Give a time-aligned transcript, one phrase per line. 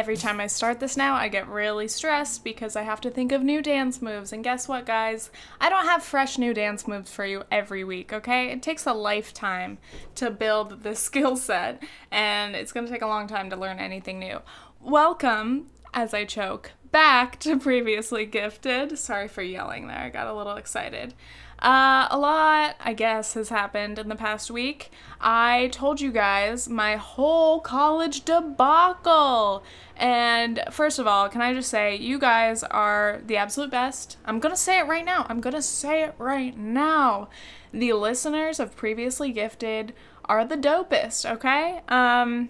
[0.00, 3.32] Every time I start this now, I get really stressed because I have to think
[3.32, 4.32] of new dance moves.
[4.32, 5.30] And guess what, guys?
[5.60, 8.50] I don't have fresh new dance moves for you every week, okay?
[8.50, 9.76] It takes a lifetime
[10.14, 14.18] to build this skill set, and it's gonna take a long time to learn anything
[14.18, 14.38] new.
[14.80, 18.98] Welcome, as I choke, back to Previously Gifted.
[18.98, 21.12] Sorry for yelling there, I got a little excited.
[21.60, 24.90] Uh, a lot, I guess, has happened in the past week.
[25.20, 29.62] I told you guys my whole college debacle.
[29.96, 34.16] And first of all, can I just say, you guys are the absolute best.
[34.24, 35.26] I'm gonna say it right now.
[35.28, 37.28] I'm gonna say it right now.
[37.72, 39.92] The listeners of Previously Gifted
[40.24, 41.82] are the dopest, okay?
[41.88, 42.48] Um,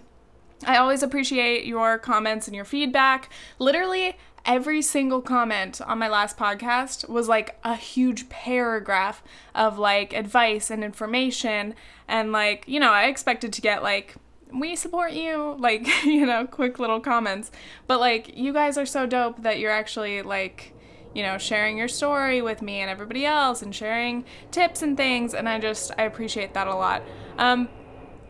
[0.65, 3.29] I always appreciate your comments and your feedback.
[3.59, 9.23] Literally, every single comment on my last podcast was like a huge paragraph
[9.53, 11.75] of like advice and information.
[12.07, 14.15] And like, you know, I expected to get like,
[14.53, 17.51] we support you, like, you know, quick little comments.
[17.87, 20.73] But like, you guys are so dope that you're actually like,
[21.13, 25.33] you know, sharing your story with me and everybody else and sharing tips and things.
[25.33, 27.03] And I just, I appreciate that a lot.
[27.37, 27.69] Um,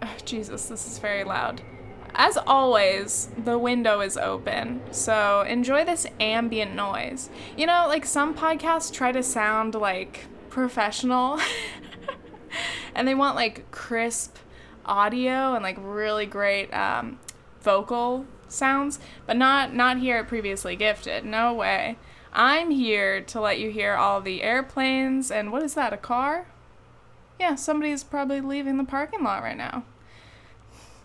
[0.02, 1.62] oh, Jesus, this is very loud.
[2.14, 7.30] As always, the window is open, so enjoy this ambient noise.
[7.56, 11.40] You know, like some podcasts try to sound like professional
[12.96, 14.38] and they want like crisp
[14.86, 17.20] audio and like really great um,
[17.62, 21.26] vocal sounds, but not not here at previously gifted.
[21.26, 21.98] No way.
[22.34, 25.94] I'm here to let you hear all the airplanes and what is that?
[25.94, 26.48] A car?
[27.40, 29.84] Yeah, somebody's probably leaving the parking lot right now.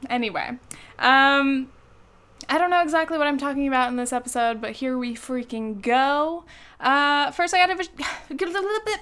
[0.08, 0.58] Anyway,
[0.98, 1.70] um,
[2.48, 5.80] I don't know exactly what I'm talking about in this episode, but here we freaking
[5.80, 6.44] go.
[6.80, 7.88] Uh, first, I gotta
[8.34, 9.00] give a little bit.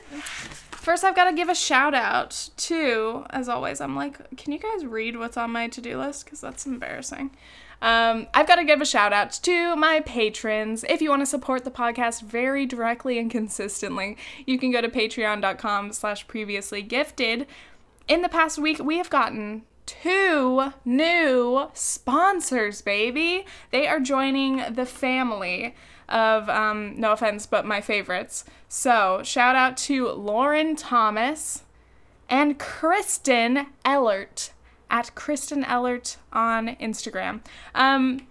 [0.84, 4.58] First, I've got to give a shout out to, as always, I'm like, can you
[4.58, 6.27] guys read what's on my to do list?
[6.27, 7.30] Because that's embarrassing.
[7.80, 10.84] Um, I've got to give a shout out to my patrons.
[10.87, 14.91] If you want to support the podcast very directly and consistently, you can go to
[14.91, 17.47] patreon.com slash previously gifted.
[18.06, 23.47] In the past week, we have gotten two new sponsors, baby.
[23.71, 25.75] They are joining the family
[26.09, 28.44] of, um, no offense, but my favorites.
[28.69, 31.62] So, shout out to Lauren Thomas
[32.28, 34.53] and Kristen Ellert
[34.91, 37.41] at Kristen Ellert on Instagram.
[37.75, 38.27] Um,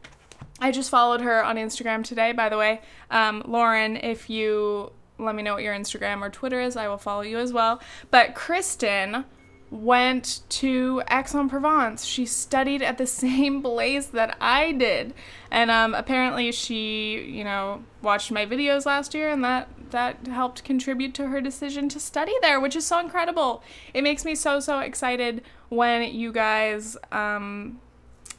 [0.60, 2.82] I just followed her on Instagram today, by the way.
[3.12, 6.98] Um, Lauren, if you let me know what your Instagram or Twitter is, I will
[6.98, 7.82] follow you as well.
[8.12, 9.26] But Kristen
[9.74, 12.06] went to Aix-en-Provence.
[12.06, 15.14] She studied at the same place that I did.
[15.50, 20.64] And um, apparently she, you know, watched my videos last year and that that helped
[20.64, 23.62] contribute to her decision to study there, which is so incredible.
[23.94, 27.80] It makes me so so excited when you guys um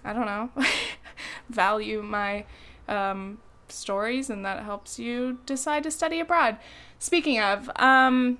[0.04, 0.50] I don't know,
[1.48, 2.44] value my
[2.88, 6.58] um stories and that helps you decide to study abroad.
[6.98, 8.38] Speaking of, um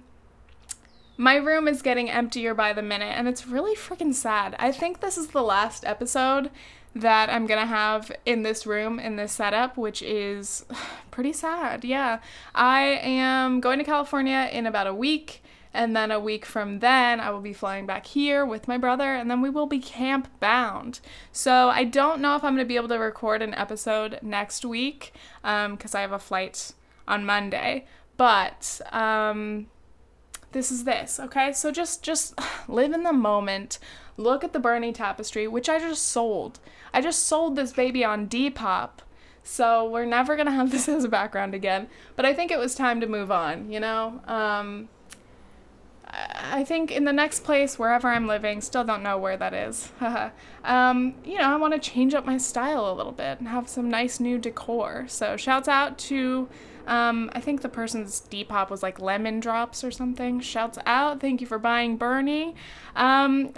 [1.16, 4.56] my room is getting emptier by the minute, and it's really freaking sad.
[4.58, 6.50] I think this is the last episode
[6.94, 10.64] that I'm gonna have in this room, in this setup, which is
[11.10, 11.84] pretty sad.
[11.84, 12.20] Yeah.
[12.54, 15.42] I am going to California in about a week,
[15.72, 19.14] and then a week from then, I will be flying back here with my brother,
[19.14, 21.00] and then we will be camp bound.
[21.32, 25.12] So I don't know if I'm gonna be able to record an episode next week,
[25.42, 26.72] because um, I have a flight
[27.08, 27.86] on Monday.
[28.16, 29.66] But um,
[30.54, 31.52] this is this, okay?
[31.52, 32.38] So just just
[32.68, 33.78] live in the moment.
[34.16, 36.60] Look at the Bernie tapestry, which I just sold.
[36.94, 39.00] I just sold this baby on Depop.
[39.42, 41.88] So we're never gonna have this as a background again.
[42.16, 44.22] But I think it was time to move on, you know?
[44.26, 44.88] Um,
[46.08, 49.90] I think in the next place, wherever I'm living, still don't know where that is.
[50.64, 53.68] um, you know, I want to change up my style a little bit and have
[53.68, 55.06] some nice new decor.
[55.08, 56.48] So shouts out to
[56.86, 60.40] um, I think the person's Depop was like lemon drops or something.
[60.40, 61.20] Shouts out.
[61.20, 62.54] Thank you for buying Bernie.
[62.94, 63.52] Um,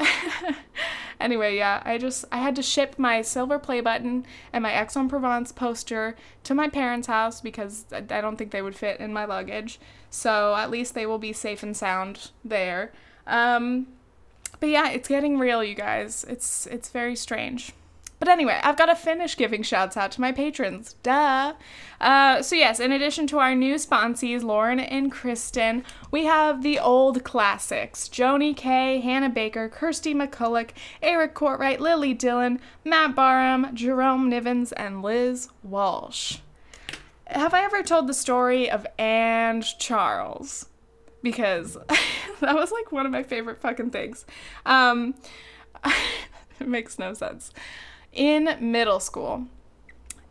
[1.21, 5.53] anyway, yeah, I just I had to ship my silver play button and my Aix-en-Provence
[5.53, 9.81] poster to my parents' house because I don't think they would fit in my luggage.
[10.11, 12.93] So at least they will be safe and sound there.
[13.27, 13.89] Um,
[14.61, 16.25] but yeah, it's getting real, you guys.
[16.29, 17.73] It's it's very strange.
[18.19, 20.95] But anyway, I've got to finish giving shouts out to my patrons.
[21.03, 21.53] Duh.
[22.01, 26.79] Uh, so, yes, in addition to our new sponsees, Lauren and Kristen, we have the
[26.79, 30.71] old classics Joni K, Hannah Baker, Kirsty McCulloch,
[31.03, 36.39] Eric Courtwright, Lily Dillon, Matt Barham, Jerome Nivens, and Liz Walsh.
[37.27, 40.67] Have I ever told the story of and Charles?
[41.23, 41.77] Because
[42.41, 44.25] that was like one of my favorite fucking things.
[44.65, 45.15] Um,
[45.85, 47.53] it makes no sense.
[48.17, 49.45] In middle school,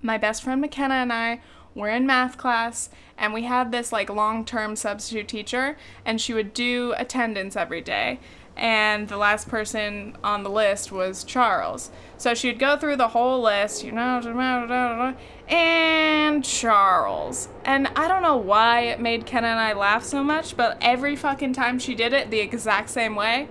[0.01, 1.41] my best friend McKenna and I
[1.75, 6.51] were in math class and we had this like long-term substitute teacher and she would
[6.51, 8.19] do attendance every day
[8.57, 11.91] and the last person on the list was Charles.
[12.17, 15.13] So she'd go through the whole list, you know,
[15.47, 17.49] and Charles.
[17.65, 21.15] And I don't know why it made Ken and I laugh so much, but every
[21.15, 23.49] fucking time she did it the exact same way,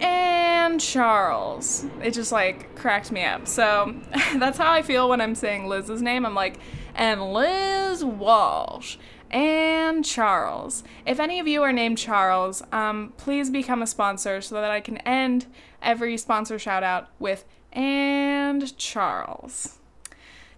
[0.00, 1.86] and Charles.
[2.02, 3.46] It just like cracked me up.
[3.46, 3.94] So
[4.36, 6.24] that's how I feel when I'm saying Liz's name.
[6.26, 6.58] I'm like,
[6.94, 8.96] and Liz Walsh
[9.30, 10.84] and Charles.
[11.04, 14.80] If any of you are named Charles, um, please become a sponsor so that I
[14.80, 15.46] can end
[15.82, 19.78] every sponsor shout out with and Charles.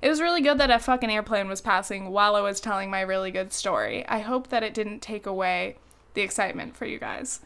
[0.02, 3.00] It was really good that a fucking airplane was passing while I was telling my
[3.00, 4.06] really good story.
[4.06, 5.78] I hope that it didn't take away
[6.14, 7.40] the excitement for you guys.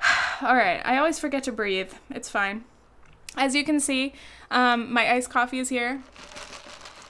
[0.42, 1.92] All right, I always forget to breathe.
[2.10, 2.64] It's fine.
[3.36, 4.12] As you can see,
[4.50, 6.02] um, my iced coffee is here,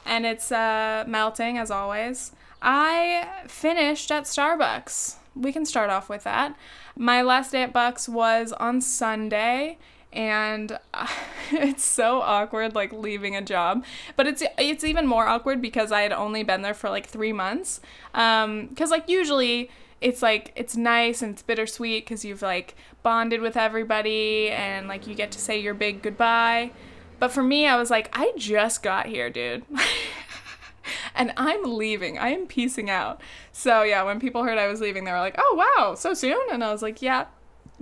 [0.05, 2.33] and it's uh, melting as always.
[2.61, 5.17] I finished at Starbucks.
[5.35, 6.57] We can start off with that.
[6.97, 9.79] My last day at Bucks was on Sunday,
[10.13, 10.79] and
[11.53, 13.85] it's so awkward like leaving a job
[14.17, 17.33] but it's it's even more awkward because i had only been there for like three
[17.33, 17.81] months
[18.15, 19.71] um because like usually
[20.01, 25.07] it's like it's nice and it's bittersweet because you've like bonded with everybody and like
[25.07, 26.71] you get to say your big goodbye.
[27.19, 29.63] But for me, I was like, I just got here, dude.
[31.15, 32.19] and I'm leaving.
[32.19, 33.21] I am piecing out.
[33.53, 36.41] So yeah, when people heard I was leaving, they were like, "Oh wow, so soon?"
[36.51, 37.27] And I was like, "Yeah,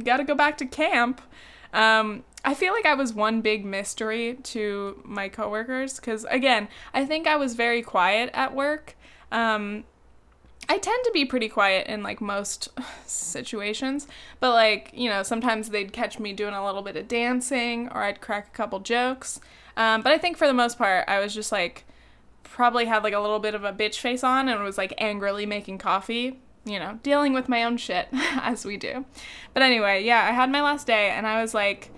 [0.02, 1.20] got to go back to camp."
[1.72, 7.04] Um, I feel like I was one big mystery to my coworkers because again, I
[7.04, 8.96] think I was very quiet at work.
[9.30, 9.84] Um,
[10.68, 12.68] I tend to be pretty quiet in like most
[13.06, 14.06] situations,
[14.40, 18.02] but like, you know, sometimes they'd catch me doing a little bit of dancing or
[18.02, 19.40] I'd crack a couple jokes.
[19.76, 21.84] Um, but I think for the most part, I was just like,
[22.42, 25.46] probably had like a little bit of a bitch face on and was like angrily
[25.46, 29.04] making coffee, you know, dealing with my own shit as we do.
[29.54, 31.90] But anyway, yeah, I had my last day and I was like,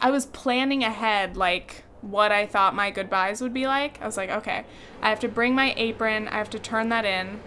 [0.00, 4.00] I was planning ahead, like, what I thought my goodbyes would be like.
[4.00, 4.64] I was like, okay,
[5.02, 7.40] I have to bring my apron, I have to turn that in.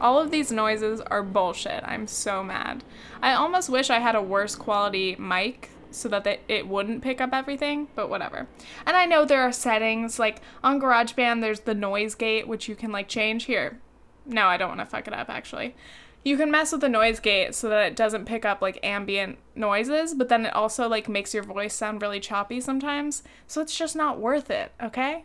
[0.00, 1.82] All of these noises are bullshit.
[1.84, 2.82] I'm so mad.
[3.20, 7.30] I almost wish I had a worse quality mic so that it wouldn't pick up
[7.32, 8.46] everything, but whatever.
[8.86, 12.76] And I know there are settings like on GarageBand there's the noise gate which you
[12.76, 13.80] can like change here.
[14.24, 15.74] No, I don't want to fuck it up actually.
[16.22, 19.38] You can mess with the noise gate so that it doesn't pick up like ambient
[19.54, 23.22] noises, but then it also like makes your voice sound really choppy sometimes.
[23.46, 25.24] So it's just not worth it, okay?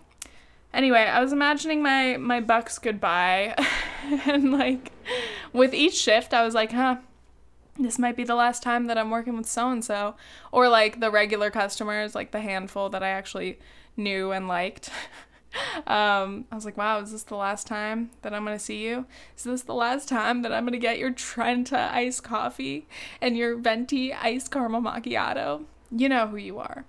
[0.76, 3.56] Anyway, I was imagining my my bucks goodbye
[4.26, 4.92] and like
[5.54, 6.98] with each shift I was like, "Huh,
[7.80, 10.16] this might be the last time that I'm working with so and so."
[10.52, 13.58] Or like the regular customers, like the handful that I actually
[13.96, 14.90] knew and liked.
[15.88, 19.06] um, I was like, wow, is this the last time that I'm gonna see you?
[19.38, 22.86] Is this the last time that I'm gonna get your Trenta iced coffee
[23.22, 25.64] and your venti iced caramel macchiato?
[25.90, 26.84] You know who you are.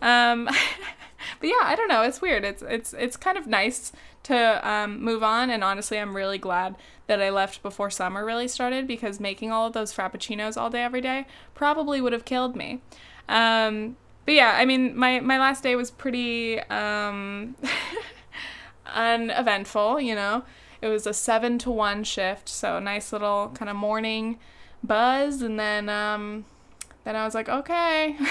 [0.00, 0.48] Um,
[1.40, 2.02] but yeah, I don't know.
[2.02, 2.44] It's weird.
[2.44, 3.92] It's it's it's kind of nice
[4.24, 8.48] to um, move on, and honestly, I'm really glad that I left before summer really
[8.48, 12.56] started because making all of those frappuccinos all day every day probably would have killed
[12.56, 12.80] me.
[13.28, 17.56] Um, but yeah, I mean, my my last day was pretty um,
[18.86, 20.00] uneventful.
[20.00, 20.44] You know,
[20.82, 24.38] it was a seven to one shift, so a nice little kind of morning
[24.82, 26.44] buzz, and then um,
[27.04, 28.16] then I was like, okay.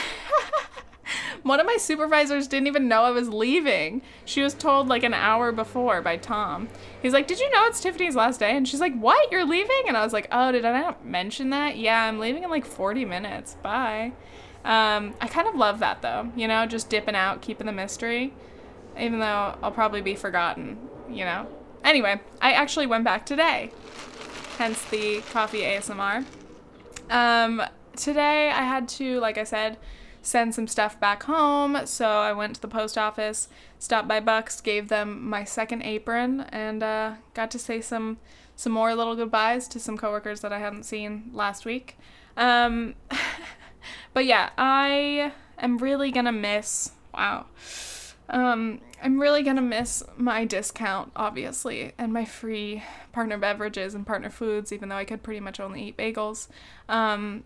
[1.46, 4.02] One of my supervisors didn't even know I was leaving.
[4.25, 6.70] She was told like an hour before by Tom.
[7.04, 8.58] He's like, Did you know it's Tiffany's last day?
[8.58, 9.32] And she's like, What?
[9.32, 9.84] You're leaving?
[9.88, 11.78] And I was like, Oh, did I not mention that?
[11.78, 13.58] Yeah, I'm leaving in like 40 minutes.
[13.62, 14.14] Bye.
[14.64, 18.34] Um, I kind of love that though, you know, just dipping out, keeping the mystery,
[19.00, 21.48] even though I'll probably be forgotten, you know.
[21.84, 23.70] Anyway, I actually went back today,
[24.58, 26.25] hence the coffee ASMR.
[27.12, 27.62] Um,
[27.96, 29.78] today I had to, like I said,
[30.25, 31.86] send some stuff back home.
[31.86, 36.41] So I went to the post office, stopped by Bucks, gave them my second apron,
[36.50, 38.17] and uh, got to say some
[38.58, 41.98] some more little goodbyes to some coworkers that I hadn't seen last week.
[42.38, 42.96] Um,
[44.13, 46.91] but yeah, I am really gonna miss.
[47.13, 47.48] Wow.
[48.27, 54.29] Um, I'm really gonna miss my discount, obviously, and my free partner beverages and partner
[54.29, 56.48] foods, even though I could pretty much only eat bagels.
[56.89, 57.44] Um,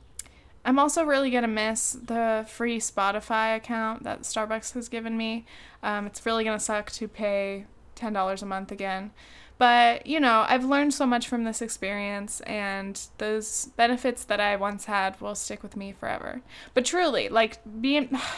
[0.65, 5.45] I'm also really gonna miss the free Spotify account that Starbucks has given me.
[5.81, 9.11] Um, it's really gonna suck to pay ten dollars a month again,
[9.57, 14.55] But, you know, I've learned so much from this experience, and those benefits that I
[14.55, 16.41] once had will stick with me forever.
[16.73, 18.17] But truly, like, being.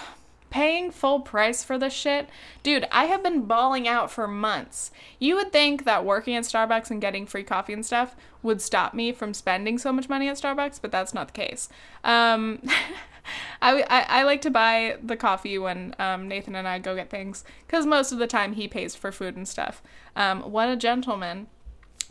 [0.51, 2.29] paying full price for this shit,
[2.61, 4.91] dude, I have been balling out for months.
[5.17, 8.93] You would think that working at Starbucks and getting free coffee and stuff would stop
[8.93, 11.69] me from spending so much money at Starbucks, but that's not the case.
[12.03, 12.61] Um,
[13.61, 17.09] I, I, I, like to buy the coffee when um, Nathan and I go get
[17.09, 19.81] things because most of the time he pays for food and stuff.
[20.15, 21.47] Um, what a gentleman.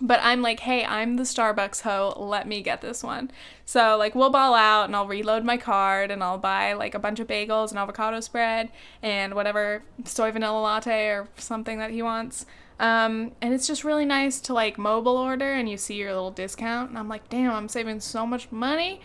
[0.00, 2.14] But I'm like, hey, I'm the Starbucks hoe.
[2.16, 3.30] Let me get this one.
[3.66, 6.98] So, like, we'll ball out and I'll reload my card and I'll buy like a
[6.98, 8.70] bunch of bagels and avocado spread
[9.02, 12.46] and whatever soy vanilla latte or something that he wants.
[12.78, 16.30] Um, and it's just really nice to like mobile order and you see your little
[16.30, 16.88] discount.
[16.88, 19.02] And I'm like, damn, I'm saving so much money.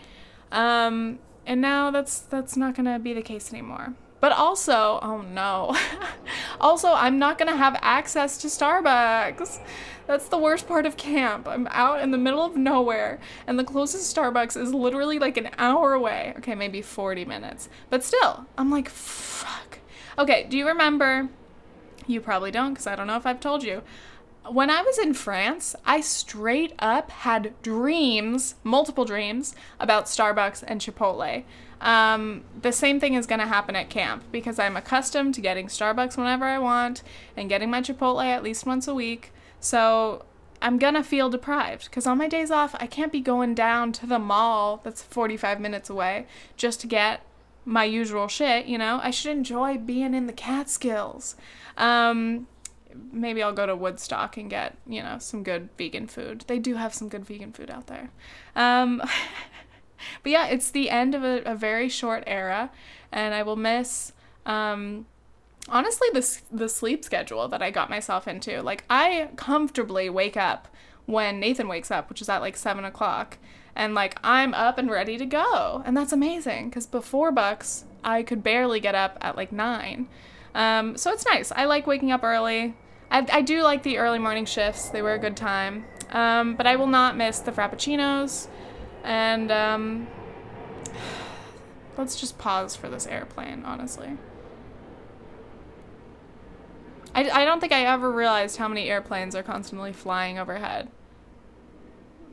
[0.50, 3.94] Um, and now that's that's not gonna be the case anymore.
[4.20, 5.76] But also, oh no.
[6.60, 9.60] also, I'm not going to have access to Starbucks.
[10.06, 11.48] That's the worst part of camp.
[11.48, 15.50] I'm out in the middle of nowhere, and the closest Starbucks is literally like an
[15.58, 16.32] hour away.
[16.38, 17.68] Okay, maybe 40 minutes.
[17.90, 19.80] But still, I'm like, fuck.
[20.18, 21.28] Okay, do you remember?
[22.06, 23.82] You probably don't, because I don't know if I've told you.
[24.48, 30.80] When I was in France, I straight up had dreams, multiple dreams, about Starbucks and
[30.80, 31.42] Chipotle.
[31.80, 35.66] Um, the same thing is going to happen at camp because I'm accustomed to getting
[35.66, 37.02] Starbucks whenever I want
[37.36, 39.32] and getting my Chipotle at least once a week.
[39.60, 40.24] So
[40.62, 43.92] I'm going to feel deprived because on my days off, I can't be going down
[43.92, 47.22] to the mall that's 45 minutes away just to get
[47.64, 49.00] my usual shit, you know?
[49.02, 51.34] I should enjoy being in the Catskills.
[51.76, 52.46] Um,
[53.12, 56.44] maybe I'll go to Woodstock and get, you know, some good vegan food.
[56.46, 58.10] They do have some good vegan food out there.
[58.54, 59.02] Um,
[60.22, 62.70] but yeah, it's the end of a, a very short era,
[63.12, 64.12] and I will miss.
[64.44, 65.06] Um,
[65.68, 68.62] honestly, the the sleep schedule that I got myself into.
[68.62, 70.68] Like I comfortably wake up
[71.06, 73.38] when Nathan wakes up, which is at like seven o'clock,
[73.74, 76.68] and like I'm up and ready to go, and that's amazing.
[76.68, 80.08] Because before Bucks, I could barely get up at like nine.
[80.54, 81.52] Um, so it's nice.
[81.52, 82.74] I like waking up early.
[83.10, 84.88] I, I do like the early morning shifts.
[84.88, 85.84] They were a good time.
[86.10, 88.48] Um, but I will not miss the frappuccinos.
[89.06, 90.08] And um,
[91.96, 94.18] let's just pause for this airplane, honestly.
[97.14, 100.90] I, I don't think I ever realized how many airplanes are constantly flying overhead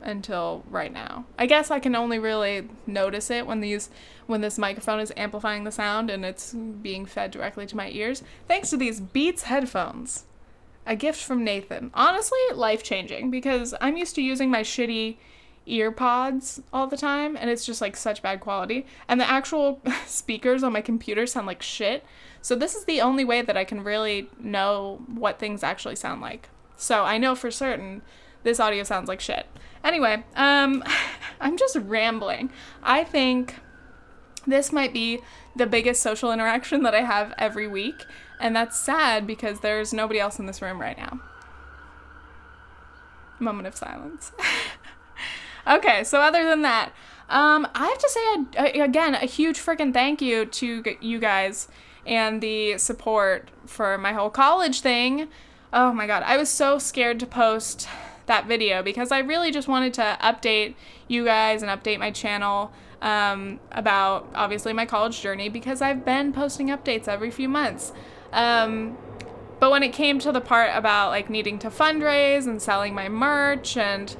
[0.02, 1.26] until right now.
[1.38, 3.88] I guess I can only really notice it when these
[4.26, 8.22] when this microphone is amplifying the sound and it's being fed directly to my ears
[8.48, 10.24] thanks to these Beats headphones.
[10.86, 11.90] A gift from Nathan.
[11.94, 15.16] Honestly, life-changing because I'm used to using my shitty
[15.66, 18.86] ear pods all the time and it's just like such bad quality.
[19.08, 22.04] And the actual speakers on my computer sound like shit.
[22.42, 26.20] So this is the only way that i can really know what things actually sound
[26.20, 26.48] like.
[26.76, 28.02] So i know for certain
[28.42, 29.46] this audio sounds like shit.
[29.82, 30.84] Anyway um
[31.40, 32.50] i'm just rambling.
[32.82, 33.56] I think
[34.46, 35.20] this might be
[35.56, 38.04] the biggest social interaction that i have every week
[38.40, 41.20] and that's sad because there's nobody else in this room right now.
[43.38, 44.32] Moment of silence
[45.66, 46.92] okay, so other than that,
[47.28, 51.68] um, I have to say again a huge freaking thank you to you guys
[52.06, 55.28] and the support for my whole college thing.
[55.72, 57.88] Oh my god, I was so scared to post
[58.26, 60.74] that video because I really just wanted to update
[61.08, 66.32] you guys and update my channel um, about obviously my college journey because I've been
[66.32, 67.92] posting updates every few months.
[68.32, 68.96] Um,
[69.60, 73.08] but when it came to the part about like needing to fundraise and selling my
[73.08, 74.16] merch and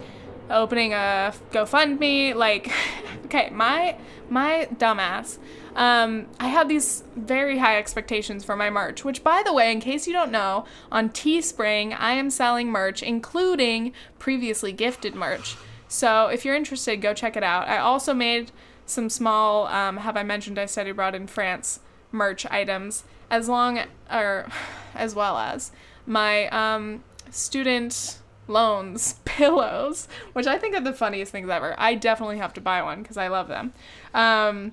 [0.50, 2.34] opening a GoFundMe.
[2.34, 2.72] Like,
[3.26, 3.96] okay, my
[4.28, 5.38] my dumbass.
[5.74, 9.80] Um, I had these very high expectations for my merch, which, by the way, in
[9.80, 15.56] case you don't know, on Teespring, I am selling merch, including previously gifted merch.
[15.88, 17.68] So if you're interested, go check it out.
[17.68, 18.52] I also made
[18.86, 21.80] some small, um, have I mentioned I studied abroad in France
[22.12, 24.46] merch items, as long or
[24.94, 25.72] as well as
[26.06, 31.74] my um, student loans, pillows, which I think are the funniest things ever.
[31.78, 33.72] I definitely have to buy one because I love them.
[34.12, 34.72] Um,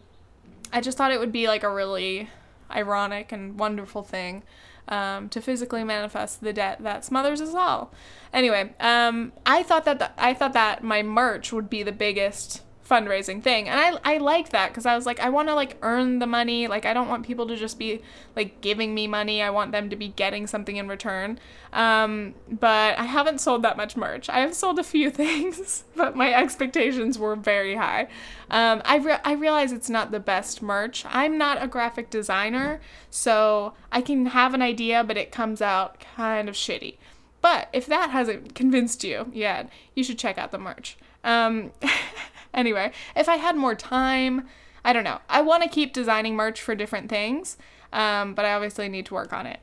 [0.74, 2.30] I just thought it would be like a really
[2.70, 4.44] ironic and wonderful thing
[4.88, 7.92] um, to physically manifest the debt that smothers us all.
[8.34, 12.62] Anyway, um, I thought that the, I thought that my merch would be the biggest
[12.92, 13.70] fundraising thing.
[13.70, 16.28] And i i liked that because i was like i want to like earn the
[16.28, 16.68] money.
[16.68, 18.02] Like i don't want people to just be
[18.36, 19.42] like giving me money.
[19.42, 21.40] I want them to be getting something in return.
[21.72, 24.28] Um but i haven't sold that much merch.
[24.30, 28.10] I have sold a few things but my expectations were very high.
[28.50, 31.06] Um i re- i realize it's not the best merch.
[31.08, 36.04] I'm not a graphic designer so i can have an idea but it comes out
[36.18, 36.98] kind of shitty.
[37.42, 40.96] But if that hasn't convinced you yet, you should check out the merch.
[41.24, 41.72] Um,
[42.54, 44.48] anyway, if I had more time,
[44.84, 45.20] I don't know.
[45.30, 47.58] I want to keep designing merch for different things,
[47.94, 49.60] um, but I obviously need to work on it.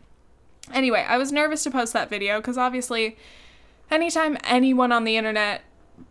[0.73, 3.17] Anyway, I was nervous to post that video because obviously,
[3.91, 5.63] anytime anyone on the internet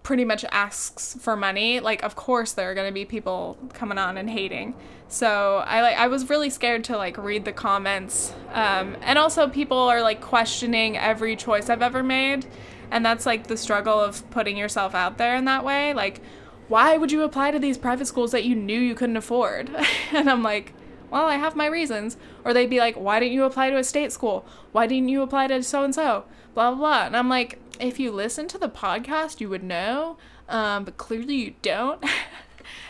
[0.03, 3.97] pretty much asks for money, like of course there are going to be people coming
[3.97, 4.73] on and hating.
[5.07, 8.33] So I like I was really scared to like read the comments.
[8.53, 12.45] Um, and also people are like questioning every choice I've ever made,
[12.91, 15.93] and that's like the struggle of putting yourself out there in that way.
[15.93, 16.21] Like,
[16.67, 19.69] why would you apply to these private schools that you knew you couldn't afford?
[20.11, 20.73] and I'm like,
[21.09, 22.17] well, I have my reasons.
[22.43, 24.45] Or they'd be like, why didn't you apply to a state school?
[24.71, 26.25] Why didn't you apply to so and so?
[26.53, 27.05] Blah, blah, blah.
[27.05, 30.17] And I'm like, if you listen to the podcast, you would know,
[30.49, 32.03] um, but clearly you don't.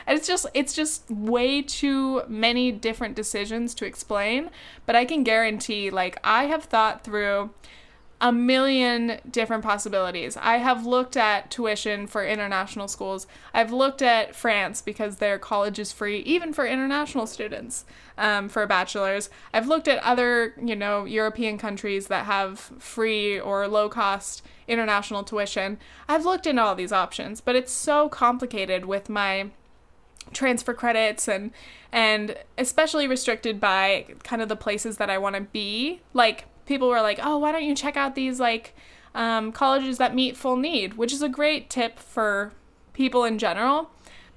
[0.05, 4.49] and it's just it's just way too many different decisions to explain.
[4.85, 7.51] But I can guarantee, like I have thought through
[8.19, 10.35] a million different possibilities.
[10.37, 13.27] I have looked at tuition for international schools.
[13.53, 17.85] I've looked at France because their college is free, even for international students,
[18.17, 19.29] um, for bachelor's.
[19.53, 25.23] I've looked at other, you know, European countries that have free or low cost international
[25.23, 25.77] tuition.
[26.07, 29.51] I've looked into all these options, but it's so complicated with my
[30.33, 31.51] transfer credits and
[31.89, 36.01] and especially restricted by kind of the places that I want to be.
[36.13, 38.75] Like people were like, "Oh, why don't you check out these like
[39.15, 42.53] um, colleges that meet full need?" Which is a great tip for
[42.93, 43.89] people in general.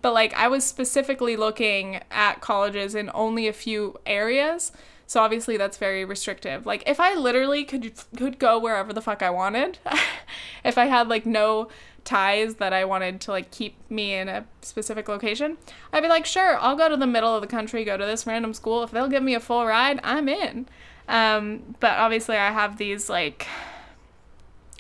[0.03, 4.73] But like I was specifically looking at colleges in only a few areas.
[5.07, 6.67] So obviously that's very restrictive.
[6.67, 9.79] Like if I literally could could go wherever the fuck I wanted,
[10.65, 11.69] if I had like no
[12.05, 15.59] ties that I wanted to like keep me in a specific location,
[15.93, 18.27] I'd be like, sure, I'll go to the middle of the country, go to this
[18.27, 18.83] random school.
[18.83, 20.67] If they'll give me a full ride, I'm in.
[21.11, 23.47] Um, but obviously, I have these like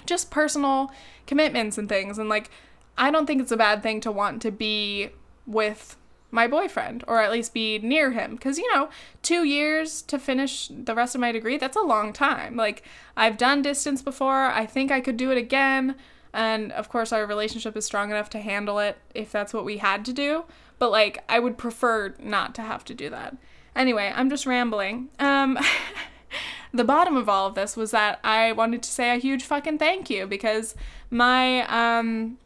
[0.06, 0.90] just personal
[1.26, 2.18] commitments and things.
[2.18, 2.50] And like,
[2.96, 5.10] I don't think it's a bad thing to want to be
[5.46, 5.96] with
[6.30, 8.88] my boyfriend or at least be near him because you know
[9.22, 12.84] two years to finish the rest of my degree that's a long time like
[13.16, 15.96] i've done distance before i think i could do it again
[16.32, 19.78] and of course our relationship is strong enough to handle it if that's what we
[19.78, 20.44] had to do
[20.78, 23.36] but like i would prefer not to have to do that
[23.74, 25.58] anyway i'm just rambling um
[26.72, 29.78] the bottom of all of this was that I wanted to say a huge fucking
[29.78, 30.74] thank you because
[31.10, 31.62] my
[31.98, 32.38] um,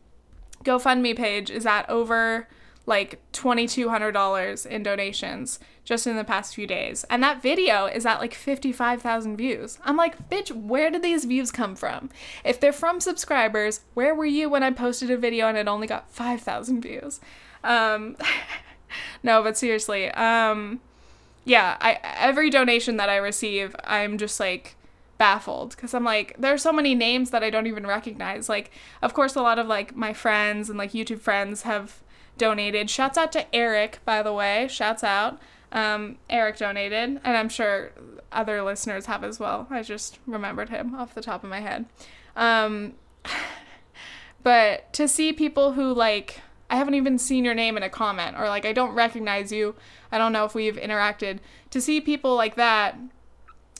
[0.64, 2.48] GoFundMe page is at over
[2.86, 7.04] like $2,200 in donations just in the past few days.
[7.08, 9.78] And that video is at like 55,000 views.
[9.84, 12.10] I'm like, bitch, where did these views come from?
[12.44, 15.86] If they're from subscribers, where were you when I posted a video and it only
[15.86, 17.20] got 5,000 views?
[17.62, 18.16] Um,
[19.22, 20.80] no, but seriously, um,
[21.44, 24.76] yeah, I every donation that I receive, I'm just like
[25.18, 28.48] baffled because I'm like, there's so many names that I don't even recognize.
[28.48, 28.70] Like,
[29.02, 32.02] of course, a lot of like my friends and like YouTube friends have
[32.38, 32.90] donated.
[32.90, 34.68] Shouts out to Eric, by the way.
[34.68, 35.38] Shouts out.
[35.72, 37.90] Um, Eric donated, and I'm sure
[38.30, 39.66] other listeners have as well.
[39.70, 41.86] I just remembered him off the top of my head.
[42.36, 42.94] Um,
[44.42, 48.36] but to see people who like I haven't even seen your name in a comment
[48.38, 49.74] or like I don't recognize you.
[50.10, 51.38] I don't know if we've interacted.
[51.70, 52.98] To see people like that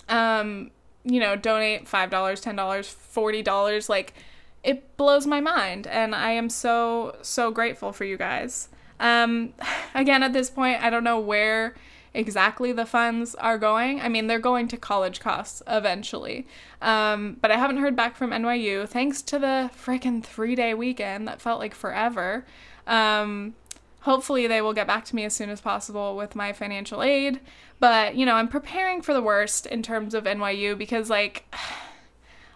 [0.08, 0.70] um
[1.06, 4.14] you know, donate $5, $10, $40 like
[4.62, 8.68] it blows my mind and I am so so grateful for you guys.
[9.00, 9.54] Um
[9.94, 11.74] again at this point I don't know where
[12.14, 14.00] exactly the funds are going.
[14.00, 16.46] I mean, they're going to college costs eventually.
[16.80, 21.26] Um, but I haven't heard back from NYU thanks to the freaking three day weekend
[21.28, 22.46] that felt like forever.
[22.86, 23.54] Um,
[24.00, 27.40] hopefully, they will get back to me as soon as possible with my financial aid.
[27.80, 31.44] But, you know, I'm preparing for the worst in terms of NYU because, like,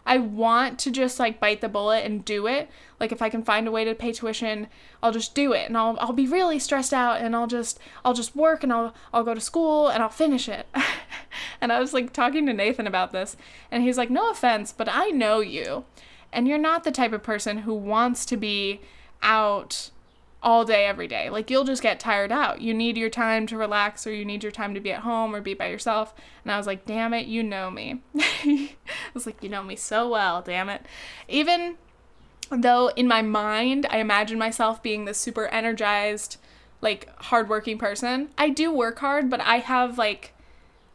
[0.09, 2.71] I want to just like bite the bullet and do it.
[2.99, 4.69] Like if I can find a way to pay tuition,
[5.03, 8.15] I'll just do it and I'll I'll be really stressed out and I'll just I'll
[8.15, 10.67] just work and I'll I'll go to school and I'll finish it.
[11.61, 13.37] and I was like talking to Nathan about this
[13.71, 15.85] and he's like, "No offense, but I know you.
[16.33, 18.81] And you're not the type of person who wants to be
[19.23, 19.91] out
[20.43, 21.31] all day every day.
[21.31, 22.61] Like you'll just get tired out.
[22.61, 25.35] You need your time to relax or you need your time to be at home
[25.35, 26.15] or be by yourself.
[26.45, 28.71] And I was like, "Damn it, you know me." I
[29.15, 30.83] was like, "You know me so well, damn it."
[31.27, 31.77] Even
[32.51, 36.39] though in my mind I imagine myself being this super energized,
[36.81, 40.35] like hardworking person, I do work hard, but I have like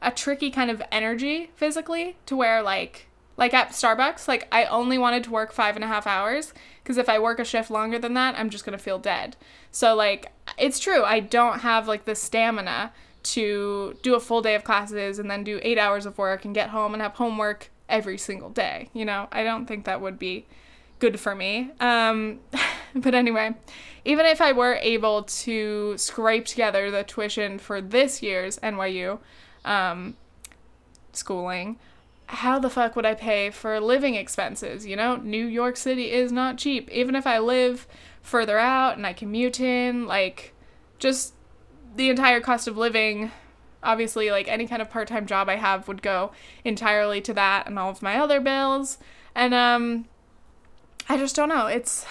[0.01, 4.97] a tricky kind of energy physically to where like like at Starbucks, like I only
[4.97, 7.97] wanted to work five and a half hours because if I work a shift longer
[7.97, 9.35] than that, I'm just gonna feel dead.
[9.71, 12.91] So like it's true, I don't have like the stamina
[13.23, 16.53] to do a full day of classes and then do eight hours of work and
[16.53, 18.89] get home and have homework every single day.
[18.93, 20.45] You know, I don't think that would be
[20.99, 21.71] good for me.
[21.79, 22.39] Um,
[22.95, 23.55] but anyway,
[24.05, 29.19] even if I were able to scrape together the tuition for this year's NYU
[29.65, 30.15] um,
[31.13, 31.79] schooling,
[32.27, 34.85] how the fuck would I pay for living expenses?
[34.85, 36.89] You know, New York City is not cheap.
[36.91, 37.87] Even if I live
[38.21, 40.53] further out and I commute in, like,
[40.99, 41.33] just
[41.95, 43.31] the entire cost of living
[43.83, 46.31] obviously like any kind of part-time job i have would go
[46.63, 48.97] entirely to that and all of my other bills
[49.35, 50.05] and um
[51.09, 52.05] i just don't know it's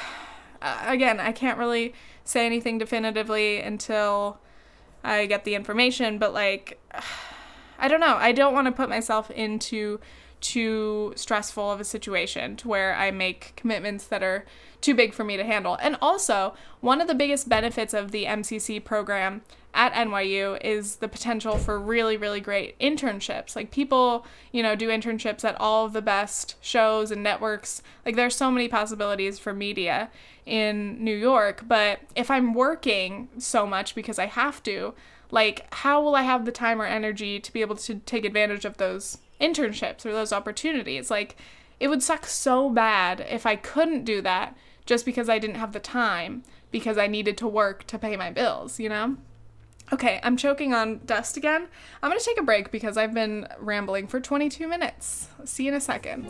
[0.60, 1.94] uh, again i can't really
[2.24, 4.38] say anything definitively until
[5.02, 6.78] i get the information but like
[7.82, 10.00] i don't know i don't want to put myself into
[10.42, 14.44] too stressful of a situation to where I make commitments that are
[14.80, 15.78] too big for me to handle.
[15.80, 19.42] And also, one of the biggest benefits of the MCC program
[19.72, 23.56] at NYU is the potential for really, really great internships.
[23.56, 27.80] Like people, you know, do internships at all of the best shows and networks.
[28.04, 30.10] Like there's so many possibilities for media
[30.44, 31.64] in New York.
[31.66, 34.92] But if I'm working so much because I have to,
[35.32, 38.64] like, how will I have the time or energy to be able to take advantage
[38.64, 41.10] of those internships or those opportunities?
[41.10, 41.36] Like,
[41.80, 45.72] it would suck so bad if I couldn't do that just because I didn't have
[45.72, 49.16] the time because I needed to work to pay my bills, you know?
[49.90, 51.66] Okay, I'm choking on dust again.
[52.02, 55.28] I'm gonna take a break because I've been rambling for 22 minutes.
[55.44, 56.28] See you in a second.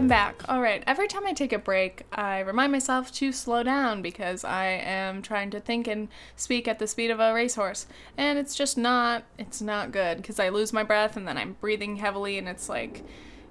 [0.00, 0.48] I'm back.
[0.48, 4.44] All right, every time I take a break, I remind myself to slow down because
[4.44, 7.86] I am trying to think and speak at the speed of a racehorse.
[8.16, 11.54] And it's just not, it's not good because I lose my breath and then I'm
[11.60, 13.04] breathing heavily and it's like,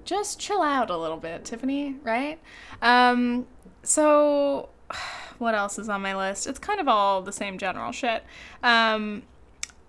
[0.04, 2.40] just chill out a little bit, Tiffany, right?
[2.82, 3.46] Um,
[3.84, 4.70] so,
[5.38, 6.48] what else is on my list?
[6.48, 8.24] It's kind of all the same general shit.
[8.64, 9.22] Um,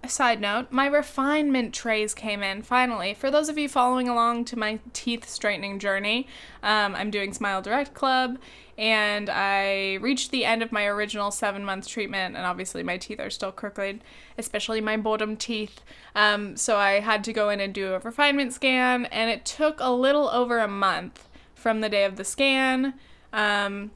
[0.08, 3.14] side note, my refinement trays came in finally.
[3.14, 6.28] For those of you following along to my teeth straightening journey,
[6.64, 8.38] um, I'm doing Smile Direct Club
[8.78, 13.20] and I reached the end of my original seven month treatment, and obviously my teeth
[13.20, 14.02] are still crooked,
[14.40, 15.82] especially my bottom teeth.
[16.16, 19.78] Um, so I had to go in and do a refinement scan, and it took
[19.80, 22.96] a little over a month from the day of the scan.
[23.32, 23.92] Um,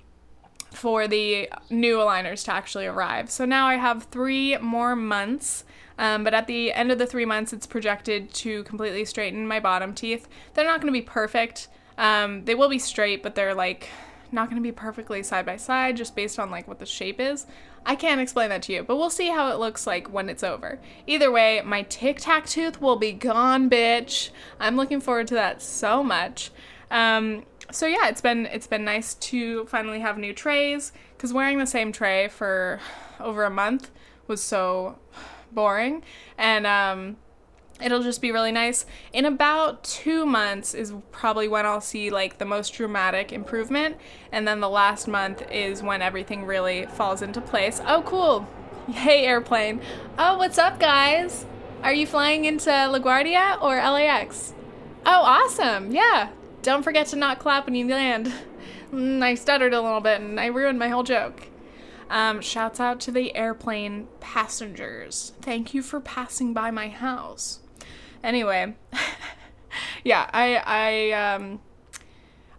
[0.71, 3.29] for the new aligners to actually arrive.
[3.29, 5.63] So now I have three more months
[5.97, 9.59] um, but at the end of the three months, it's projected to completely straighten my
[9.59, 10.27] bottom teeth.
[10.53, 11.67] They're not going to be perfect.
[11.97, 13.89] Um, they will be straight, but they're like
[14.31, 17.19] not going to be perfectly side by side just based on like what the shape
[17.19, 17.45] is.
[17.85, 20.43] I can't explain that to you, but we'll see how it looks like when it's
[20.43, 20.79] over.
[21.05, 24.31] Either way, my tic tac tooth will be gone, bitch.
[24.59, 26.51] I'm looking forward to that so much.
[26.89, 31.57] Um, so yeah, it's been it's been nice to finally have new trays because wearing
[31.57, 32.79] the same tray for
[33.19, 33.91] over a month
[34.27, 34.97] was so
[35.55, 36.03] boring.
[36.37, 37.17] And um,
[37.83, 38.85] it'll just be really nice.
[39.13, 43.97] In about two months is probably when I'll see like the most dramatic improvement.
[44.31, 47.81] And then the last month is when everything really falls into place.
[47.85, 48.47] Oh, cool.
[48.87, 49.81] Hey, airplane.
[50.19, 51.45] Oh, what's up, guys?
[51.81, 54.53] Are you flying into LaGuardia or LAX?
[55.05, 55.91] Oh, awesome.
[55.91, 56.29] Yeah.
[56.61, 58.31] Don't forget to not clap when you land.
[58.93, 61.47] I stuttered a little bit and I ruined my whole joke.
[62.09, 65.33] Um, shouts out to the airplane passengers.
[65.41, 67.59] Thank you for passing by my house.
[68.23, 68.75] Anyway,
[70.03, 71.59] yeah, I I um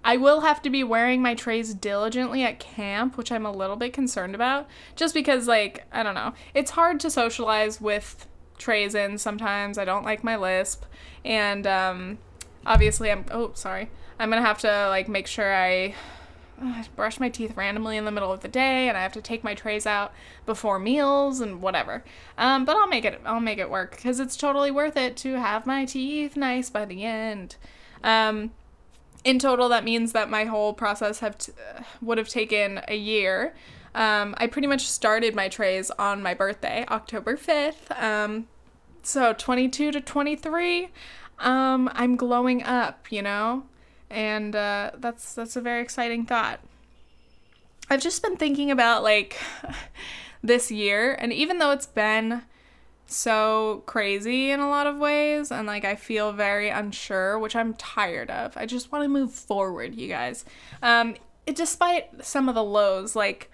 [0.05, 3.77] I will have to be wearing my trays diligently at camp, which I'm a little
[3.77, 6.33] bit concerned about, just because like, I don't know.
[6.55, 8.27] It's hard to socialize with
[8.59, 9.79] trays in sometimes.
[9.79, 10.85] I don't like my lisp
[11.25, 12.19] and um
[12.65, 13.91] obviously I'm oh, sorry.
[14.19, 15.95] I'm going to have to like make sure I
[16.62, 19.23] I brush my teeth randomly in the middle of the day and I have to
[19.23, 20.12] take my trays out
[20.45, 22.05] before meals and whatever.
[22.38, 25.35] Um, but I'll make it I'll make it work because it's totally worth it to
[25.35, 27.57] have my teeth nice by the end.
[28.03, 28.53] Um,
[29.25, 31.53] in total, that means that my whole process have t-
[32.01, 33.55] would have taken a year.
[33.95, 38.01] Um, I pretty much started my trays on my birthday, October 5th.
[38.01, 38.47] Um,
[39.03, 40.88] so 22 to 23,
[41.38, 43.64] um, I'm glowing up, you know?
[44.11, 46.61] And uh, that's that's a very exciting thought.
[47.88, 49.37] I've just been thinking about like
[50.42, 52.42] this year, and even though it's been
[53.07, 57.75] so crazy in a lot of ways, and like I feel very unsure, which I'm
[57.75, 58.57] tired of.
[58.57, 60.45] I just want to move forward, you guys.
[60.83, 61.16] Um,
[61.47, 63.51] it, despite some of the lows, like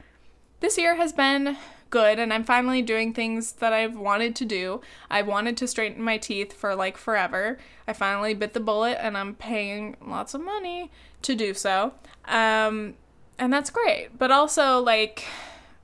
[0.60, 1.56] this year has been
[1.92, 4.80] good and I'm finally doing things that I've wanted to do.
[5.08, 7.58] I've wanted to straighten my teeth for like forever.
[7.86, 10.90] I finally bit the bullet and I'm paying lots of money
[11.22, 11.92] to do so.
[12.24, 12.94] Um,
[13.38, 14.18] and that's great.
[14.18, 15.24] But also, like,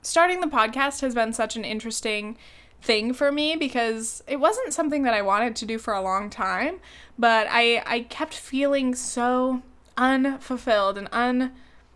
[0.01, 2.37] starting the podcast has been such an interesting
[2.81, 6.29] thing for me because it wasn't something that I wanted to do for a long
[6.29, 6.79] time,
[7.17, 9.61] but I I kept feeling so
[9.97, 11.51] unfulfilled and un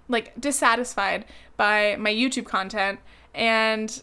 [0.10, 1.24] like dissatisfied
[1.56, 3.00] by my YouTube content
[3.34, 4.02] and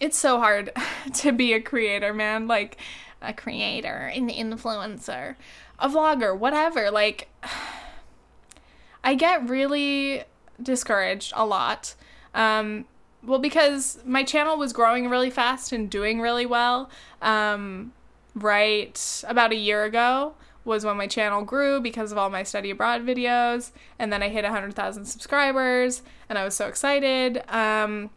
[0.00, 0.70] it's so hard
[1.14, 2.46] to be a creator, man.
[2.46, 2.78] Like
[3.22, 5.36] a creator, an influencer,
[5.78, 6.90] a vlogger, whatever.
[6.90, 7.28] Like
[9.04, 10.24] I get really
[10.62, 11.94] discouraged a lot.
[12.34, 12.86] Um,
[13.22, 16.90] well, because my channel was growing really fast and doing really well.
[17.22, 17.92] Um,
[18.34, 22.70] right about a year ago was when my channel grew because of all my study
[22.70, 27.42] abroad videos, and then I hit 100,000 subscribers, and I was so excited.
[27.48, 28.10] Um,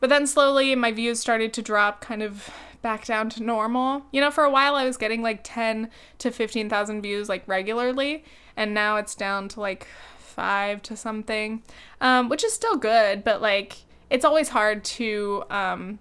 [0.00, 2.50] but then slowly my views started to drop kind of
[2.82, 4.04] back down to normal.
[4.10, 5.88] You know, for a while I was getting like 10
[6.18, 8.24] to 15,000 views like regularly,
[8.56, 9.86] and now it's down to like
[10.18, 11.62] 5 to something.
[12.00, 13.76] Um, which is still good, but like
[14.10, 16.00] it's always hard to um,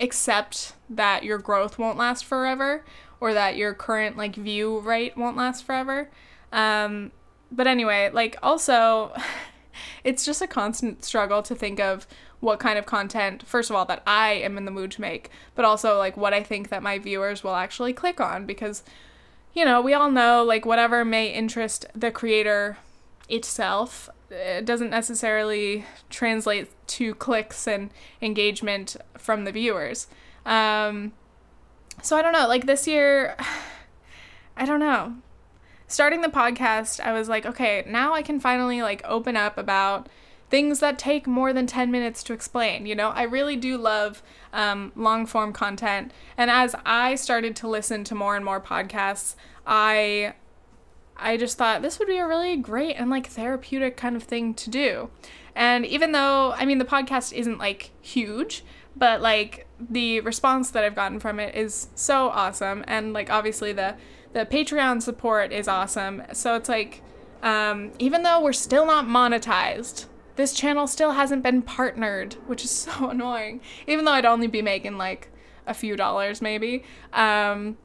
[0.00, 2.84] accept that your growth won't last forever
[3.26, 6.08] or that your current like view rate won't last forever.
[6.52, 7.10] Um,
[7.50, 9.12] but anyway, like also
[10.04, 12.06] it's just a constant struggle to think of
[12.38, 15.30] what kind of content, first of all, that I am in the mood to make,
[15.56, 18.84] but also like what I think that my viewers will actually click on because,
[19.54, 22.78] you know, we all know like whatever may interest the creator
[23.28, 30.06] itself it doesn't necessarily translate to clicks and engagement from the viewers.
[30.44, 31.12] Um,
[32.02, 32.46] so I don't know.
[32.48, 33.36] Like this year,
[34.56, 35.16] I don't know
[35.88, 40.08] starting the podcast, I was like, okay, now I can finally like open up about
[40.48, 42.86] things that take more than 10 minutes to explain.
[42.86, 46.12] You know, I really do love um, long form content.
[46.36, 49.34] And as I started to listen to more and more podcasts,
[49.66, 50.34] I
[51.18, 54.52] I just thought this would be a really great and like therapeutic kind of thing
[54.54, 55.08] to do.
[55.54, 58.62] And even though, I mean, the podcast isn't like huge,
[58.94, 62.84] but like the response that I've gotten from it is so awesome.
[62.86, 63.96] And like obviously the
[64.32, 66.22] the Patreon support is awesome.
[66.32, 67.02] So it's like,
[67.42, 72.70] um, even though we're still not monetized, this channel still hasn't been partnered, which is
[72.86, 73.60] so annoying.
[73.86, 75.30] Even though I'd only be making like
[75.66, 76.84] a few dollars maybe.
[77.12, 77.78] Um,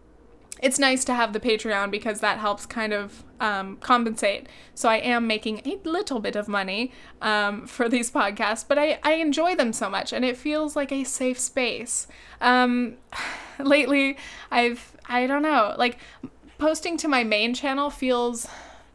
[0.62, 4.48] it's nice to have the Patreon because that helps kind of um, compensate.
[4.76, 9.00] So I am making a little bit of money um, for these podcasts, but I,
[9.04, 12.08] I enjoy them so much and it feels like a safe space.
[12.40, 12.98] Um,
[13.60, 14.18] lately,
[14.52, 15.98] I've, I don't know, like
[16.60, 18.48] posting to my main channel feels